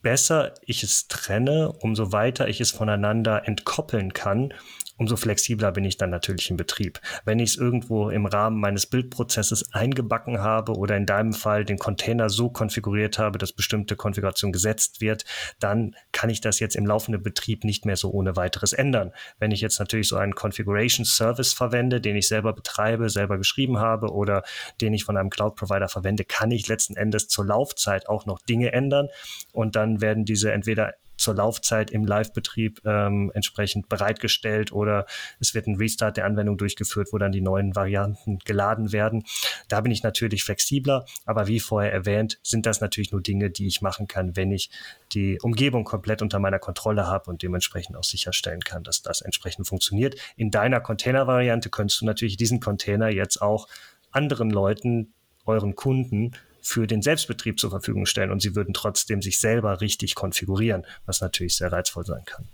besser 0.00 0.54
ich 0.62 0.82
es 0.82 1.08
trenne, 1.08 1.72
umso 1.80 2.12
weiter 2.12 2.48
ich 2.48 2.60
es 2.60 2.70
voneinander 2.70 3.46
entkoppeln 3.46 4.12
kann, 4.12 4.54
umso 5.02 5.16
flexibler 5.16 5.72
bin 5.72 5.84
ich 5.84 5.96
dann 5.96 6.10
natürlich 6.10 6.48
im 6.48 6.56
Betrieb. 6.56 7.00
Wenn 7.24 7.40
ich 7.40 7.50
es 7.50 7.56
irgendwo 7.56 8.08
im 8.08 8.24
Rahmen 8.24 8.60
meines 8.60 8.86
Bildprozesses 8.86 9.74
eingebacken 9.74 10.38
habe 10.38 10.76
oder 10.76 10.96
in 10.96 11.06
deinem 11.06 11.32
Fall 11.32 11.64
den 11.64 11.76
Container 11.76 12.30
so 12.30 12.50
konfiguriert 12.50 13.18
habe, 13.18 13.36
dass 13.36 13.52
bestimmte 13.52 13.96
Konfiguration 13.96 14.52
gesetzt 14.52 15.00
wird, 15.00 15.24
dann 15.58 15.96
kann 16.12 16.30
ich 16.30 16.40
das 16.40 16.60
jetzt 16.60 16.76
im 16.76 16.86
laufenden 16.86 17.20
Betrieb 17.20 17.64
nicht 17.64 17.84
mehr 17.84 17.96
so 17.96 18.12
ohne 18.12 18.36
weiteres 18.36 18.72
ändern. 18.72 19.10
Wenn 19.40 19.50
ich 19.50 19.60
jetzt 19.60 19.80
natürlich 19.80 20.06
so 20.06 20.14
einen 20.14 20.36
Configuration 20.36 21.04
Service 21.04 21.52
verwende, 21.52 22.00
den 22.00 22.14
ich 22.14 22.28
selber 22.28 22.52
betreibe, 22.52 23.10
selber 23.10 23.38
geschrieben 23.38 23.80
habe 23.80 24.12
oder 24.12 24.44
den 24.80 24.94
ich 24.94 25.02
von 25.02 25.16
einem 25.16 25.30
Cloud 25.30 25.56
Provider 25.56 25.88
verwende, 25.88 26.24
kann 26.24 26.52
ich 26.52 26.68
letzten 26.68 26.94
Endes 26.94 27.26
zur 27.26 27.44
Laufzeit 27.44 28.08
auch 28.08 28.24
noch 28.24 28.40
Dinge 28.40 28.72
ändern 28.72 29.08
und 29.52 29.74
dann 29.74 30.00
werden 30.00 30.24
diese 30.24 30.52
entweder 30.52 30.94
zur 31.22 31.34
Laufzeit 31.34 31.90
im 31.90 32.04
Live-Betrieb 32.04 32.80
ähm, 32.84 33.30
entsprechend 33.34 33.88
bereitgestellt 33.88 34.72
oder 34.72 35.06
es 35.40 35.54
wird 35.54 35.66
ein 35.66 35.76
Restart 35.76 36.16
der 36.16 36.26
Anwendung 36.26 36.58
durchgeführt, 36.58 37.08
wo 37.12 37.18
dann 37.18 37.32
die 37.32 37.40
neuen 37.40 37.74
Varianten 37.74 38.38
geladen 38.40 38.92
werden. 38.92 39.24
Da 39.68 39.80
bin 39.80 39.92
ich 39.92 40.02
natürlich 40.02 40.44
flexibler, 40.44 41.06
aber 41.24 41.46
wie 41.46 41.60
vorher 41.60 41.92
erwähnt, 41.92 42.38
sind 42.42 42.66
das 42.66 42.80
natürlich 42.80 43.12
nur 43.12 43.22
Dinge, 43.22 43.50
die 43.50 43.66
ich 43.66 43.80
machen 43.80 44.08
kann, 44.08 44.36
wenn 44.36 44.50
ich 44.50 44.70
die 45.12 45.38
Umgebung 45.40 45.84
komplett 45.84 46.22
unter 46.22 46.38
meiner 46.38 46.58
Kontrolle 46.58 47.06
habe 47.06 47.30
und 47.30 47.42
dementsprechend 47.42 47.96
auch 47.96 48.04
sicherstellen 48.04 48.60
kann, 48.60 48.82
dass 48.82 49.02
das 49.02 49.20
entsprechend 49.20 49.66
funktioniert. 49.66 50.16
In 50.36 50.50
deiner 50.50 50.80
Container-Variante 50.80 51.70
könntest 51.70 52.00
du 52.00 52.06
natürlich 52.06 52.36
diesen 52.36 52.60
Container 52.60 53.08
jetzt 53.08 53.40
auch 53.40 53.68
anderen 54.10 54.50
Leuten, 54.50 55.14
euren 55.44 55.74
Kunden 55.74 56.32
für 56.62 56.86
den 56.86 57.02
Selbstbetrieb 57.02 57.58
zur 57.58 57.70
Verfügung 57.70 58.06
stellen 58.06 58.30
und 58.30 58.40
sie 58.40 58.56
würden 58.56 58.72
trotzdem 58.72 59.20
sich 59.20 59.38
selber 59.40 59.80
richtig 59.80 60.14
konfigurieren, 60.14 60.86
was 61.04 61.20
natürlich 61.20 61.56
sehr 61.56 61.72
reizvoll 61.72 62.06
sein 62.06 62.24
kann. 62.24 62.48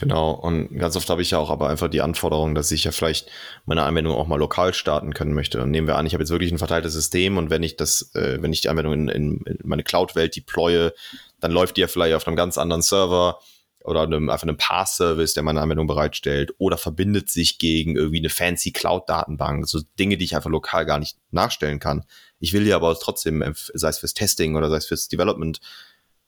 Genau, 0.00 0.30
und 0.30 0.78
ganz 0.78 0.94
oft 0.94 1.10
habe 1.10 1.22
ich 1.22 1.32
ja 1.32 1.38
auch 1.38 1.50
aber 1.50 1.68
einfach 1.68 1.88
die 1.88 2.02
Anforderung, 2.02 2.54
dass 2.54 2.70
ich 2.70 2.84
ja 2.84 2.92
vielleicht 2.92 3.28
meine 3.66 3.82
Anwendung 3.82 4.14
auch 4.14 4.28
mal 4.28 4.38
lokal 4.38 4.72
starten 4.72 5.12
können 5.12 5.34
möchte. 5.34 5.60
Und 5.60 5.72
nehmen 5.72 5.88
wir 5.88 5.96
an, 5.96 6.06
ich 6.06 6.12
habe 6.12 6.22
jetzt 6.22 6.30
wirklich 6.30 6.52
ein 6.52 6.58
verteiltes 6.58 6.92
System 6.92 7.36
und 7.36 7.50
wenn 7.50 7.64
ich 7.64 7.76
das, 7.76 8.14
äh, 8.14 8.40
wenn 8.40 8.52
ich 8.52 8.60
die 8.60 8.68
Anwendung 8.68 8.92
in, 8.92 9.08
in, 9.08 9.40
in 9.44 9.58
meine 9.64 9.82
Cloud-Welt 9.82 10.36
deploye, 10.36 10.92
dann 11.40 11.50
läuft 11.50 11.76
die 11.76 11.80
ja 11.80 11.88
vielleicht 11.88 12.14
auf 12.14 12.28
einem 12.28 12.36
ganz 12.36 12.58
anderen 12.58 12.82
Server 12.82 13.40
oder 13.88 14.02
einem, 14.02 14.28
einfach 14.28 14.46
einem 14.46 14.56
Pass-Service, 14.56 15.34
der 15.34 15.42
meine 15.42 15.60
Anwendung 15.60 15.86
bereitstellt, 15.86 16.52
oder 16.58 16.76
verbindet 16.76 17.30
sich 17.30 17.58
gegen 17.58 17.96
irgendwie 17.96 18.18
eine 18.18 18.28
fancy 18.28 18.70
Cloud-Datenbank, 18.70 19.66
so 19.66 19.80
Dinge, 19.98 20.18
die 20.18 20.24
ich 20.24 20.36
einfach 20.36 20.50
lokal 20.50 20.84
gar 20.84 20.98
nicht 20.98 21.16
nachstellen 21.30 21.78
kann. 21.78 22.04
Ich 22.38 22.52
will 22.52 22.66
ja 22.66 22.76
aber 22.76 22.94
trotzdem, 22.98 23.40
äh, 23.40 23.52
sei 23.54 23.88
es 23.88 23.98
fürs 23.98 24.14
Testing 24.14 24.56
oder 24.56 24.68
sei 24.68 24.76
es 24.76 24.86
fürs 24.86 25.08
Development, 25.08 25.60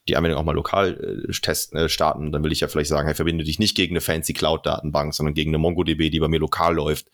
die 0.09 0.17
Anwendung 0.17 0.41
auch 0.41 0.45
mal 0.45 0.55
lokal 0.55 1.27
äh, 1.29 1.33
testen, 1.33 1.79
äh, 1.79 1.89
starten, 1.89 2.33
dann 2.33 2.43
will 2.43 2.53
ich 2.53 2.61
ja 2.61 2.69
vielleicht 2.69 2.89
sagen, 2.89 3.07
hey, 3.07 3.15
verbinde 3.15 3.45
dich 3.45 3.59
nicht 3.59 3.77
gegen 3.77 3.93
eine 3.93 4.01
fancy 4.01 4.33
Cloud-Datenbank, 4.33 5.15
sondern 5.15 5.35
gegen 5.35 5.51
eine 5.51 5.59
MongoDB, 5.59 6.11
die 6.11 6.21
bei 6.21 6.29
mir 6.29 6.41
lokal 6.41 6.75
läuft. 6.75 7.09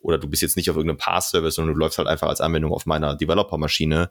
Oder 0.00 0.18
du 0.18 0.28
bist 0.28 0.42
jetzt 0.42 0.56
nicht 0.56 0.70
auf 0.70 0.76
irgendeinem 0.76 0.98
Pass-Service, 0.98 1.56
sondern 1.56 1.74
du 1.74 1.80
läufst 1.80 1.98
halt 1.98 2.06
einfach 2.06 2.28
als 2.28 2.40
Anwendung 2.40 2.72
auf 2.72 2.86
meiner 2.86 3.16
Developer-Maschine. 3.16 4.10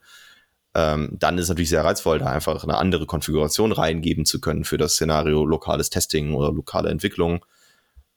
Ähm, 0.78 1.10
dann 1.18 1.40
ist 1.40 1.46
es 1.46 1.50
natürlich 1.50 1.70
sehr 1.70 1.84
reizvoll, 1.84 2.20
da 2.20 2.28
einfach 2.28 2.64
eine 2.64 2.78
andere 2.78 3.08
Konfiguration 3.08 3.72
reingeben 3.72 4.26
zu 4.26 4.40
können 4.40 4.64
für 4.64 4.78
das 4.78 4.94
Szenario 4.94 5.44
lokales 5.44 5.90
Testing 5.90 6.36
oder 6.36 6.52
lokale 6.52 6.90
Entwicklung 6.92 7.44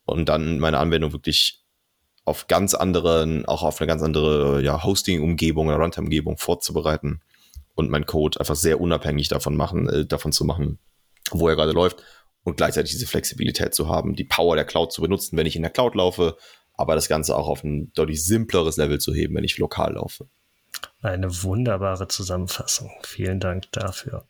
und 0.04 0.28
dann 0.28 0.58
meine 0.58 0.76
Anwendung 0.76 1.12
wirklich 1.12 1.64
auf 2.26 2.48
ganz 2.48 2.74
anderen, 2.74 3.46
auch 3.46 3.62
auf 3.62 3.80
eine 3.80 3.88
ganz 3.88 4.02
andere 4.02 4.60
ja, 4.62 4.84
Hosting-Umgebung 4.84 5.68
oder 5.68 5.78
Runtime-Umgebung 5.78 6.36
vorzubereiten 6.36 7.22
und 7.76 7.88
mein 7.88 8.04
Code 8.04 8.38
einfach 8.38 8.56
sehr 8.56 8.78
unabhängig 8.78 9.28
davon 9.28 9.56
machen, 9.56 9.88
äh, 9.88 10.04
davon 10.04 10.32
zu 10.32 10.44
machen, 10.44 10.78
wo 11.30 11.48
er 11.48 11.56
gerade 11.56 11.72
läuft 11.72 12.04
und 12.44 12.58
gleichzeitig 12.58 12.92
diese 12.92 13.06
Flexibilität 13.06 13.74
zu 13.74 13.88
haben, 13.88 14.16
die 14.16 14.24
Power 14.24 14.54
der 14.54 14.66
Cloud 14.66 14.92
zu 14.92 15.00
benutzen, 15.00 15.38
wenn 15.38 15.46
ich 15.46 15.56
in 15.56 15.62
der 15.62 15.70
Cloud 15.70 15.94
laufe, 15.94 16.36
aber 16.74 16.94
das 16.94 17.08
Ganze 17.08 17.34
auch 17.36 17.48
auf 17.48 17.64
ein 17.64 17.90
deutlich 17.94 18.22
simpleres 18.22 18.76
Level 18.76 18.98
zu 18.98 19.14
heben, 19.14 19.34
wenn 19.34 19.44
ich 19.44 19.56
lokal 19.56 19.94
laufe. 19.94 20.28
Eine 21.02 21.42
wunderbare 21.42 22.08
Zusammenfassung. 22.08 22.90
Vielen 23.02 23.40
Dank 23.40 23.70
dafür. 23.72 24.26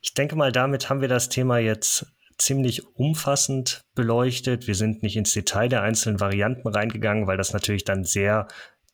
Ich 0.00 0.14
denke 0.14 0.36
mal, 0.36 0.52
damit 0.52 0.88
haben 0.88 1.00
wir 1.00 1.08
das 1.08 1.28
Thema 1.28 1.58
jetzt 1.58 2.06
ziemlich 2.38 2.86
umfassend 2.96 3.84
beleuchtet. 3.94 4.66
Wir 4.66 4.74
sind 4.74 5.02
nicht 5.02 5.16
ins 5.16 5.32
Detail 5.32 5.68
der 5.68 5.82
einzelnen 5.82 6.20
Varianten 6.20 6.68
reingegangen, 6.68 7.26
weil 7.26 7.36
das 7.36 7.52
natürlich 7.52 7.84
dann 7.84 8.04
sehr 8.04 8.46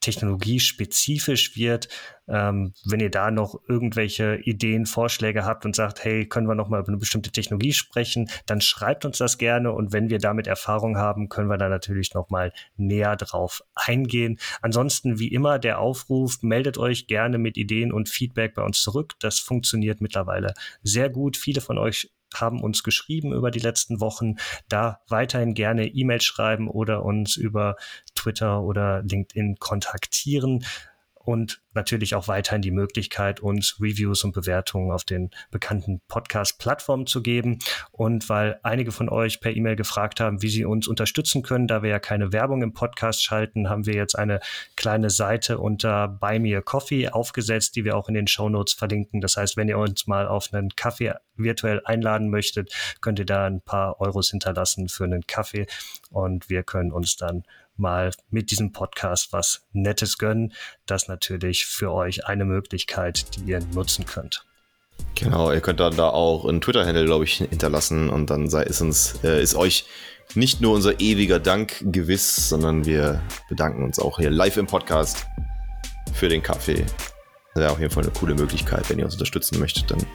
technologiespezifisch 0.03 1.57
wird. 1.57 1.89
Ähm, 2.29 2.75
wenn 2.85 3.01
ihr 3.01 3.11
da 3.11 3.31
noch 3.31 3.59
irgendwelche 3.69 4.37
Ideen, 4.37 4.87
Vorschläge 4.87 5.45
habt 5.45 5.65
und 5.65 5.75
sagt, 5.75 6.05
hey, 6.05 6.27
können 6.27 6.47
wir 6.47 6.55
noch 6.55 6.69
mal 6.69 6.81
über 6.81 6.89
eine 6.89 6.99
bestimmte 6.99 7.33
Technologie 7.33 7.73
sprechen, 7.73 8.29
dann 8.47 8.61
schreibt 8.61 9.05
uns 9.05 9.19
das 9.19 9.39
gerne 9.39 9.73
und 9.73 9.93
wenn 9.93 10.11
wir 10.11 10.19
damit 10.19 10.47
Erfahrung 10.47 10.97
haben, 10.97 11.29
können 11.29 11.49
wir 11.49 11.57
da 11.57 11.69
natürlich 11.69 12.15
noch 12.15 12.31
mal 12.31 12.53
näher 12.77 13.17
drauf 13.17 13.63
eingehen. 13.75 14.39
Ansonsten 14.61 15.19
wie 15.19 15.29
immer 15.29 15.59
der 15.59 15.81
Aufruf, 15.81 16.43
meldet 16.43 16.79
euch 16.79 17.07
gerne 17.07 17.39
mit 17.39 17.57
Ideen 17.57 17.93
und 17.93 18.09
Feedback 18.09 18.55
bei 18.55 18.63
uns 18.63 18.83
zurück. 18.83 19.15
Das 19.21 19.39
funktioniert 19.39 20.01
mittlerweile 20.01 20.55
sehr 20.83 21.09
gut. 21.09 21.37
Viele 21.37 21.61
von 21.61 21.79
euch 21.79 22.11
haben 22.41 22.63
uns 22.63 22.83
geschrieben 22.83 23.33
über 23.33 23.51
die 23.51 23.59
letzten 23.59 24.01
Wochen. 24.01 24.37
Da 24.69 25.01
weiterhin 25.09 25.55
gerne 25.55 25.87
E-Mail 25.87 26.21
schreiben 26.21 26.69
oder 26.69 27.05
uns 27.05 27.37
über 27.37 27.77
Twitter 28.15 28.63
oder 28.63 29.03
LinkedIn 29.03 29.57
kontaktieren 29.57 30.65
und 31.25 31.63
natürlich 31.75 32.15
auch 32.15 32.29
weiterhin 32.29 32.63
die 32.63 32.71
Möglichkeit, 32.71 33.41
uns 33.41 33.79
Reviews 33.81 34.25
und 34.25 34.33
Bewertungen 34.33 34.91
auf 34.91 35.05
den 35.05 35.31
bekannten 35.51 36.01
Podcast-Plattformen 36.09 37.07
zu 37.07 37.23
geben. 37.23 37.59
Und 37.91 38.29
weil 38.29 38.59
einige 38.63 38.93
von 38.93 39.09
euch 39.09 39.41
per 39.41 39.55
E-Mail 39.55 39.77
gefragt 39.77 40.21
haben, 40.21 40.43
wie 40.43 40.49
sie 40.49 40.65
uns 40.65 40.89
unterstützen 40.89 41.43
können, 41.43 41.67
da 41.67 41.83
wir 41.83 41.91
ja 41.91 41.99
keine 41.99 42.33
Werbung 42.33 42.63
im 42.63 42.73
Podcast 42.73 43.23
schalten, 43.25 43.69
haben 43.69 43.87
wir 43.87 43.95
jetzt 43.95 44.19
eine 44.19 44.41
kleine 44.77 45.11
Seite 45.11 45.59
unter 45.59 46.09
Buy 46.09 46.39
Me 46.39 46.57
a 46.57 46.61
Coffee 46.61 47.09
aufgesetzt, 47.09 47.77
die 47.77 47.85
wir 47.85 47.97
auch 47.97 48.09
in 48.09 48.15
den 48.15 48.27
Show 48.27 48.49
Notes 48.49 48.75
verlinken. 48.75 49.21
Das 49.21 49.37
heißt, 49.37 49.57
wenn 49.57 49.69
ihr 49.69 49.79
uns 49.79 50.07
mal 50.07 50.27
auf 50.27 50.53
einen 50.53 50.71
Kaffee 50.71 51.15
virtuell 51.37 51.81
einladen 51.85 52.29
möchtet, 52.29 52.73
könnt 53.01 53.19
ihr 53.19 53.27
da 53.27 53.47
ein 53.47 53.61
paar 53.63 54.01
Euros 54.01 54.31
hinterlassen 54.31 54.89
für 54.89 55.05
einen 55.05 55.27
Kaffee 55.27 55.67
und 56.11 56.51
wir 56.51 56.63
können 56.63 56.93
uns 56.93 57.17
dann 57.17 57.45
mal 57.77 58.13
mit 58.31 58.51
diesem 58.51 58.73
Podcast 58.73 59.33
was 59.33 59.67
Nettes 59.73 60.19
gönnen. 60.19 60.53
Das 60.87 61.09
natürlich 61.09 61.67
für 61.67 61.93
euch 61.93 62.27
eine 62.27 62.45
Möglichkeit, 62.45 63.37
die 63.37 63.51
ihr 63.51 63.61
nutzen 63.75 64.07
könnt. 64.07 64.45
Genau, 65.15 65.53
ihr 65.53 65.61
könnt 65.61 65.81
dann 65.81 65.97
da 65.97 66.09
auch 66.09 66.47
einen 66.47 66.61
Twitter-Handle, 66.61 67.05
glaube 67.05 67.25
ich, 67.25 67.37
hinterlassen 67.37 68.09
und 68.09 68.31
dann 68.31 68.49
sei, 68.49 68.63
ist 68.63 68.81
uns, 68.81 69.23
äh, 69.25 69.43
ist 69.43 69.55
euch 69.55 69.87
nicht 70.35 70.61
nur 70.61 70.75
unser 70.75 71.01
ewiger 71.01 71.39
Dank 71.39 71.83
gewiss, 71.83 72.49
sondern 72.49 72.85
wir 72.85 73.23
bedanken 73.49 73.85
uns 73.85 73.99
auch 73.99 74.19
hier 74.19 74.31
live 74.31 74.57
im 74.57 74.67
Podcast 74.67 75.27
für 76.15 76.29
den 76.29 76.43
Kaffee. 76.43 76.85
Das 77.55 77.63
wäre 77.63 77.73
auf 77.73 77.81
jeden 77.81 77.93
Fall 77.93 78.05
eine 78.05 78.13
coole 78.13 78.35
Möglichkeit, 78.35 78.89
wenn 78.89 78.99
ihr 78.99 79.05
uns 79.05 79.15
unterstützen 79.15 79.59
möchtet, 79.59 79.91
dann 79.91 80.07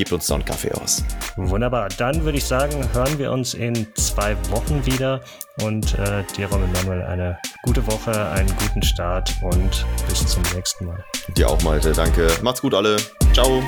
gebt 0.00 0.12
uns 0.12 0.26
da 0.28 0.34
einen 0.36 0.46
Kaffee 0.46 0.72
aus. 0.72 1.04
Wunderbar. 1.36 1.90
Dann 1.98 2.24
würde 2.24 2.38
ich 2.38 2.44
sagen, 2.44 2.88
hören 2.94 3.18
wir 3.18 3.30
uns 3.30 3.52
in 3.52 3.86
zwei 3.96 4.34
Wochen 4.48 4.84
wieder 4.86 5.20
und 5.62 5.98
äh, 5.98 6.24
dir, 6.34 6.46
Ron 6.46 6.62
Manuel, 6.72 7.02
eine 7.02 7.38
gute 7.64 7.86
Woche, 7.86 8.30
einen 8.30 8.48
guten 8.56 8.82
Start 8.82 9.30
und 9.42 9.84
bis 10.08 10.26
zum 10.26 10.42
nächsten 10.54 10.86
Mal. 10.86 11.04
Dir 11.36 11.50
auch, 11.50 11.62
Malte. 11.62 11.92
Danke. 11.92 12.30
Macht's 12.40 12.62
gut, 12.62 12.72
alle. 12.72 12.96
Ciao. 13.34 13.62